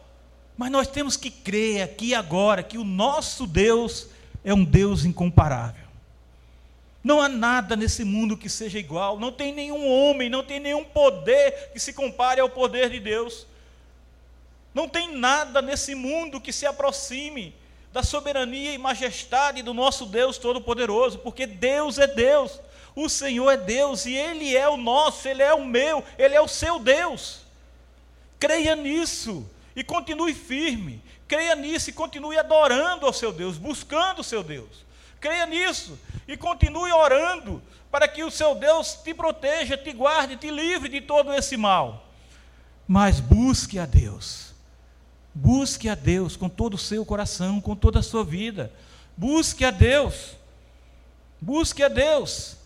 Mas 0.60 0.70
nós 0.70 0.88
temos 0.88 1.16
que 1.16 1.30
crer 1.30 1.80
aqui 1.80 2.08
e 2.08 2.14
agora 2.14 2.62
que 2.62 2.76
o 2.76 2.84
nosso 2.84 3.46
Deus 3.46 4.08
é 4.44 4.52
um 4.52 4.62
Deus 4.62 5.06
incomparável. 5.06 5.86
Não 7.02 7.18
há 7.18 7.30
nada 7.30 7.74
nesse 7.74 8.04
mundo 8.04 8.36
que 8.36 8.50
seja 8.50 8.78
igual, 8.78 9.18
não 9.18 9.32
tem 9.32 9.54
nenhum 9.54 9.88
homem, 9.88 10.28
não 10.28 10.44
tem 10.44 10.60
nenhum 10.60 10.84
poder 10.84 11.70
que 11.72 11.80
se 11.80 11.94
compare 11.94 12.42
ao 12.42 12.50
poder 12.50 12.90
de 12.90 13.00
Deus. 13.00 13.46
Não 14.74 14.86
tem 14.86 15.16
nada 15.16 15.62
nesse 15.62 15.94
mundo 15.94 16.38
que 16.38 16.52
se 16.52 16.66
aproxime 16.66 17.54
da 17.90 18.02
soberania 18.02 18.74
e 18.74 18.76
majestade 18.76 19.62
do 19.62 19.72
nosso 19.72 20.04
Deus 20.04 20.36
Todo-Poderoso, 20.36 21.20
porque 21.20 21.46
Deus 21.46 21.98
é 21.98 22.06
Deus, 22.06 22.60
o 22.94 23.08
Senhor 23.08 23.50
é 23.50 23.56
Deus 23.56 24.04
e 24.04 24.12
Ele 24.12 24.54
é 24.54 24.68
o 24.68 24.76
nosso, 24.76 25.26
Ele 25.26 25.42
é 25.42 25.54
o 25.54 25.64
meu, 25.64 26.04
Ele 26.18 26.34
é 26.34 26.40
o 26.42 26.46
seu 26.46 26.78
Deus. 26.78 27.46
Creia 28.38 28.76
nisso 28.76 29.48
e 29.74 29.84
continue 29.84 30.34
firme, 30.34 31.02
creia 31.28 31.54
nisso 31.54 31.90
e 31.90 31.92
continue 31.92 32.38
adorando 32.38 33.06
ao 33.06 33.12
seu 33.12 33.32
Deus, 33.32 33.56
buscando 33.56 34.20
o 34.20 34.24
seu 34.24 34.42
Deus. 34.42 34.84
Creia 35.20 35.46
nisso 35.46 35.98
e 36.26 36.36
continue 36.36 36.90
orando 36.92 37.62
para 37.90 38.08
que 38.08 38.24
o 38.24 38.30
seu 38.30 38.54
Deus 38.54 38.94
te 39.04 39.12
proteja, 39.12 39.76
te 39.76 39.92
guarde, 39.92 40.36
te 40.36 40.50
livre 40.50 40.88
de 40.88 41.00
todo 41.00 41.32
esse 41.32 41.56
mal. 41.56 42.08
Mas 42.86 43.20
busque 43.20 43.78
a 43.78 43.86
Deus. 43.86 44.54
Busque 45.34 45.88
a 45.88 45.94
Deus 45.94 46.36
com 46.36 46.48
todo 46.48 46.74
o 46.74 46.78
seu 46.78 47.04
coração, 47.04 47.60
com 47.60 47.76
toda 47.76 48.00
a 48.00 48.02
sua 48.02 48.24
vida. 48.24 48.72
Busque 49.16 49.64
a 49.64 49.70
Deus. 49.70 50.36
Busque 51.40 51.82
a 51.82 51.88
Deus. 51.88 52.56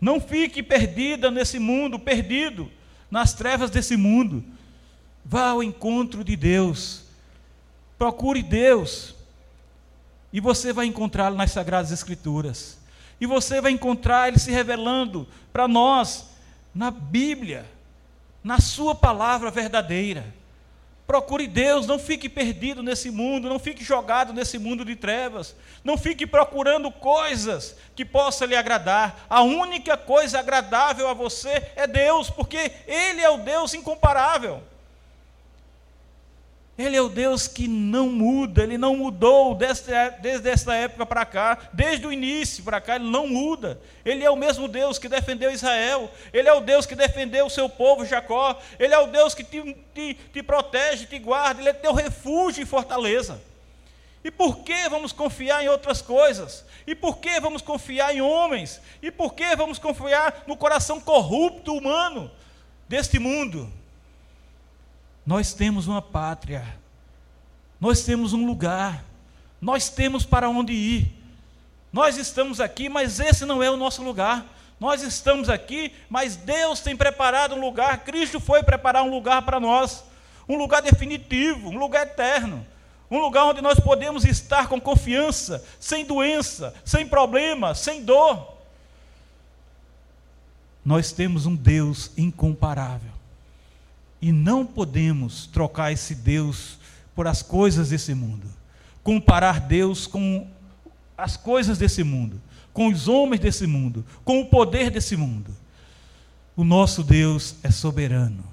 Não 0.00 0.20
fique 0.20 0.62
perdida 0.62 1.30
nesse 1.30 1.58
mundo, 1.58 1.98
perdido 1.98 2.70
nas 3.10 3.34
trevas 3.34 3.70
desse 3.70 3.96
mundo. 3.96 4.44
Vá 5.30 5.50
ao 5.50 5.62
encontro 5.62 6.24
de 6.24 6.34
Deus. 6.34 7.02
Procure 7.98 8.42
Deus. 8.42 9.14
E 10.32 10.40
você 10.40 10.72
vai 10.72 10.86
encontrá-lo 10.86 11.36
nas 11.36 11.52
Sagradas 11.52 11.92
Escrituras. 11.92 12.78
E 13.20 13.26
você 13.26 13.60
vai 13.60 13.72
encontrar 13.72 14.28
ele 14.28 14.38
se 14.38 14.50
revelando 14.50 15.28
para 15.52 15.68
nós 15.68 16.30
na 16.74 16.90
Bíblia, 16.90 17.66
na 18.42 18.58
Sua 18.58 18.94
palavra 18.94 19.50
verdadeira. 19.50 20.24
Procure 21.06 21.46
Deus, 21.46 21.86
não 21.86 21.98
fique 21.98 22.26
perdido 22.26 22.82
nesse 22.82 23.10
mundo, 23.10 23.50
não 23.50 23.58
fique 23.58 23.84
jogado 23.84 24.32
nesse 24.32 24.58
mundo 24.58 24.82
de 24.82 24.96
trevas, 24.96 25.54
não 25.84 25.98
fique 25.98 26.26
procurando 26.26 26.90
coisas 26.90 27.76
que 27.94 28.04
possam 28.04 28.48
lhe 28.48 28.56
agradar. 28.56 29.26
A 29.28 29.42
única 29.42 29.94
coisa 29.94 30.38
agradável 30.38 31.06
a 31.06 31.12
você 31.12 31.70
é 31.76 31.86
Deus, 31.86 32.30
porque 32.30 32.72
Ele 32.86 33.20
é 33.20 33.28
o 33.28 33.38
Deus 33.38 33.74
incomparável. 33.74 34.62
Ele 36.78 36.96
é 36.96 37.02
o 37.02 37.08
Deus 37.08 37.48
que 37.48 37.66
não 37.66 38.08
muda, 38.08 38.62
ele 38.62 38.78
não 38.78 38.96
mudou 38.96 39.52
desde, 39.52 39.90
desde 40.22 40.48
essa 40.48 40.72
época 40.76 41.04
para 41.04 41.26
cá, 41.26 41.58
desde 41.72 42.06
o 42.06 42.12
início 42.12 42.62
para 42.62 42.80
cá, 42.80 42.94
ele 42.94 43.10
não 43.10 43.26
muda. 43.26 43.80
Ele 44.04 44.22
é 44.22 44.30
o 44.30 44.36
mesmo 44.36 44.68
Deus 44.68 44.96
que 44.96 45.08
defendeu 45.08 45.50
Israel, 45.50 46.08
ele 46.32 46.48
é 46.48 46.52
o 46.52 46.60
Deus 46.60 46.86
que 46.86 46.94
defendeu 46.94 47.46
o 47.46 47.50
seu 47.50 47.68
povo 47.68 48.06
Jacó, 48.06 48.56
ele 48.78 48.94
é 48.94 48.98
o 48.98 49.08
Deus 49.08 49.34
que 49.34 49.42
te, 49.42 49.76
te, 49.92 50.14
te 50.32 50.40
protege, 50.40 51.06
te 51.06 51.18
guarda, 51.18 51.60
ele 51.60 51.70
é 51.70 51.72
teu 51.72 51.92
refúgio 51.92 52.62
e 52.62 52.66
fortaleza. 52.66 53.42
E 54.22 54.30
por 54.30 54.58
que 54.58 54.88
vamos 54.88 55.10
confiar 55.10 55.64
em 55.64 55.68
outras 55.68 56.00
coisas? 56.00 56.64
E 56.86 56.94
por 56.94 57.18
que 57.18 57.40
vamos 57.40 57.60
confiar 57.60 58.14
em 58.14 58.20
homens? 58.20 58.80
E 59.02 59.10
por 59.10 59.34
que 59.34 59.56
vamos 59.56 59.80
confiar 59.80 60.44
no 60.46 60.56
coração 60.56 61.00
corrupto 61.00 61.74
humano 61.74 62.30
deste 62.88 63.18
mundo? 63.18 63.72
Nós 65.28 65.52
temos 65.52 65.86
uma 65.86 66.00
pátria, 66.00 66.64
nós 67.78 68.02
temos 68.02 68.32
um 68.32 68.46
lugar, 68.46 69.04
nós 69.60 69.90
temos 69.90 70.24
para 70.24 70.48
onde 70.48 70.72
ir. 70.72 71.12
Nós 71.92 72.16
estamos 72.16 72.62
aqui, 72.62 72.88
mas 72.88 73.20
esse 73.20 73.44
não 73.44 73.62
é 73.62 73.70
o 73.70 73.76
nosso 73.76 74.02
lugar. 74.02 74.46
Nós 74.80 75.02
estamos 75.02 75.50
aqui, 75.50 75.92
mas 76.08 76.34
Deus 76.34 76.80
tem 76.80 76.96
preparado 76.96 77.54
um 77.54 77.60
lugar, 77.60 78.04
Cristo 78.04 78.40
foi 78.40 78.62
preparar 78.62 79.02
um 79.02 79.10
lugar 79.10 79.42
para 79.42 79.60
nós, 79.60 80.02
um 80.48 80.56
lugar 80.56 80.80
definitivo, 80.80 81.68
um 81.68 81.78
lugar 81.78 82.06
eterno, 82.06 82.66
um 83.10 83.18
lugar 83.18 83.44
onde 83.44 83.60
nós 83.60 83.78
podemos 83.78 84.24
estar 84.24 84.66
com 84.66 84.80
confiança, 84.80 85.62
sem 85.78 86.06
doença, 86.06 86.74
sem 86.86 87.06
problema, 87.06 87.74
sem 87.74 88.02
dor. 88.02 88.56
Nós 90.82 91.12
temos 91.12 91.44
um 91.44 91.54
Deus 91.54 92.12
incomparável. 92.16 93.17
E 94.20 94.32
não 94.32 94.66
podemos 94.66 95.46
trocar 95.46 95.92
esse 95.92 96.14
Deus 96.14 96.78
por 97.14 97.26
as 97.26 97.42
coisas 97.42 97.90
desse 97.90 98.14
mundo. 98.14 98.46
Comparar 99.02 99.60
Deus 99.60 100.06
com 100.06 100.46
as 101.16 101.36
coisas 101.36 101.78
desse 101.78 102.04
mundo, 102.04 102.40
com 102.72 102.88
os 102.88 103.08
homens 103.08 103.40
desse 103.40 103.66
mundo, 103.66 104.04
com 104.24 104.40
o 104.40 104.46
poder 104.46 104.90
desse 104.90 105.16
mundo. 105.16 105.54
O 106.56 106.64
nosso 106.64 107.02
Deus 107.02 107.56
é 107.62 107.70
soberano. 107.70 108.44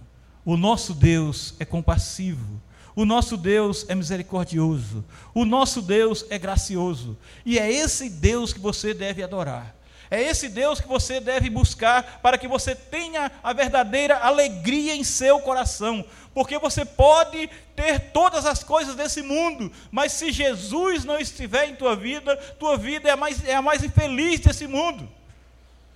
O 0.43 0.55
nosso 0.55 0.93
Deus 0.93 1.55
é 1.59 1.65
compassivo. 1.65 2.61
O 2.95 3.03
nosso 3.03 3.35
Deus 3.35 3.85
é 3.89 3.95
misericordioso. 3.95 5.03
O 5.33 5.43
nosso 5.43 5.81
Deus 5.81 6.25
é 6.29 6.39
gracioso. 6.39 7.17
E 7.45 7.59
é 7.59 7.71
esse 7.71 8.09
Deus 8.09 8.53
que 8.53 8.59
você 8.59 8.93
deve 8.93 9.21
adorar. 9.21 9.75
É 10.09 10.21
esse 10.21 10.49
Deus 10.49 10.79
que 10.79 10.87
você 10.87 11.19
deve 11.19 11.49
buscar 11.49 12.19
para 12.21 12.37
que 12.37 12.47
você 12.47 12.75
tenha 12.75 13.31
a 13.43 13.53
verdadeira 13.53 14.17
alegria 14.17 14.95
em 14.95 15.03
seu 15.03 15.39
coração. 15.39 16.05
Porque 16.33 16.59
você 16.59 16.85
pode 16.85 17.49
ter 17.75 18.11
todas 18.11 18.45
as 18.45 18.63
coisas 18.63 18.95
desse 18.95 19.21
mundo, 19.21 19.71
mas 19.91 20.11
se 20.11 20.31
Jesus 20.31 21.05
não 21.05 21.17
estiver 21.17 21.69
em 21.69 21.75
tua 21.75 21.95
vida, 21.95 22.35
tua 22.59 22.77
vida 22.77 23.09
é 23.09 23.11
a 23.11 23.17
mais, 23.17 23.43
é 23.45 23.55
a 23.55 23.61
mais 23.61 23.83
infeliz 23.83 24.39
desse 24.39 24.67
mundo. 24.67 25.09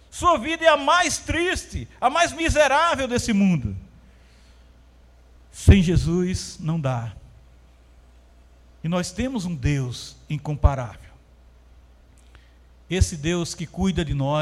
Sua 0.09 0.37
vida 0.37 0.65
é 0.65 0.69
a 0.69 0.77
mais 0.77 1.19
triste, 1.19 1.87
a 2.01 2.09
mais 2.09 2.31
miserável 2.31 3.07
desse 3.07 3.31
mundo. 3.31 3.75
Sem 5.51 5.83
Jesus 5.83 6.57
não 6.59 6.79
dá. 6.79 7.13
E 8.83 8.87
nós 8.87 9.11
temos 9.11 9.45
um 9.45 9.53
Deus 9.53 10.15
incomparável 10.29 11.08
esse 12.89 13.15
Deus 13.15 13.53
que 13.53 13.65
cuida 13.65 14.03
de 14.03 14.13
nós. 14.13 14.29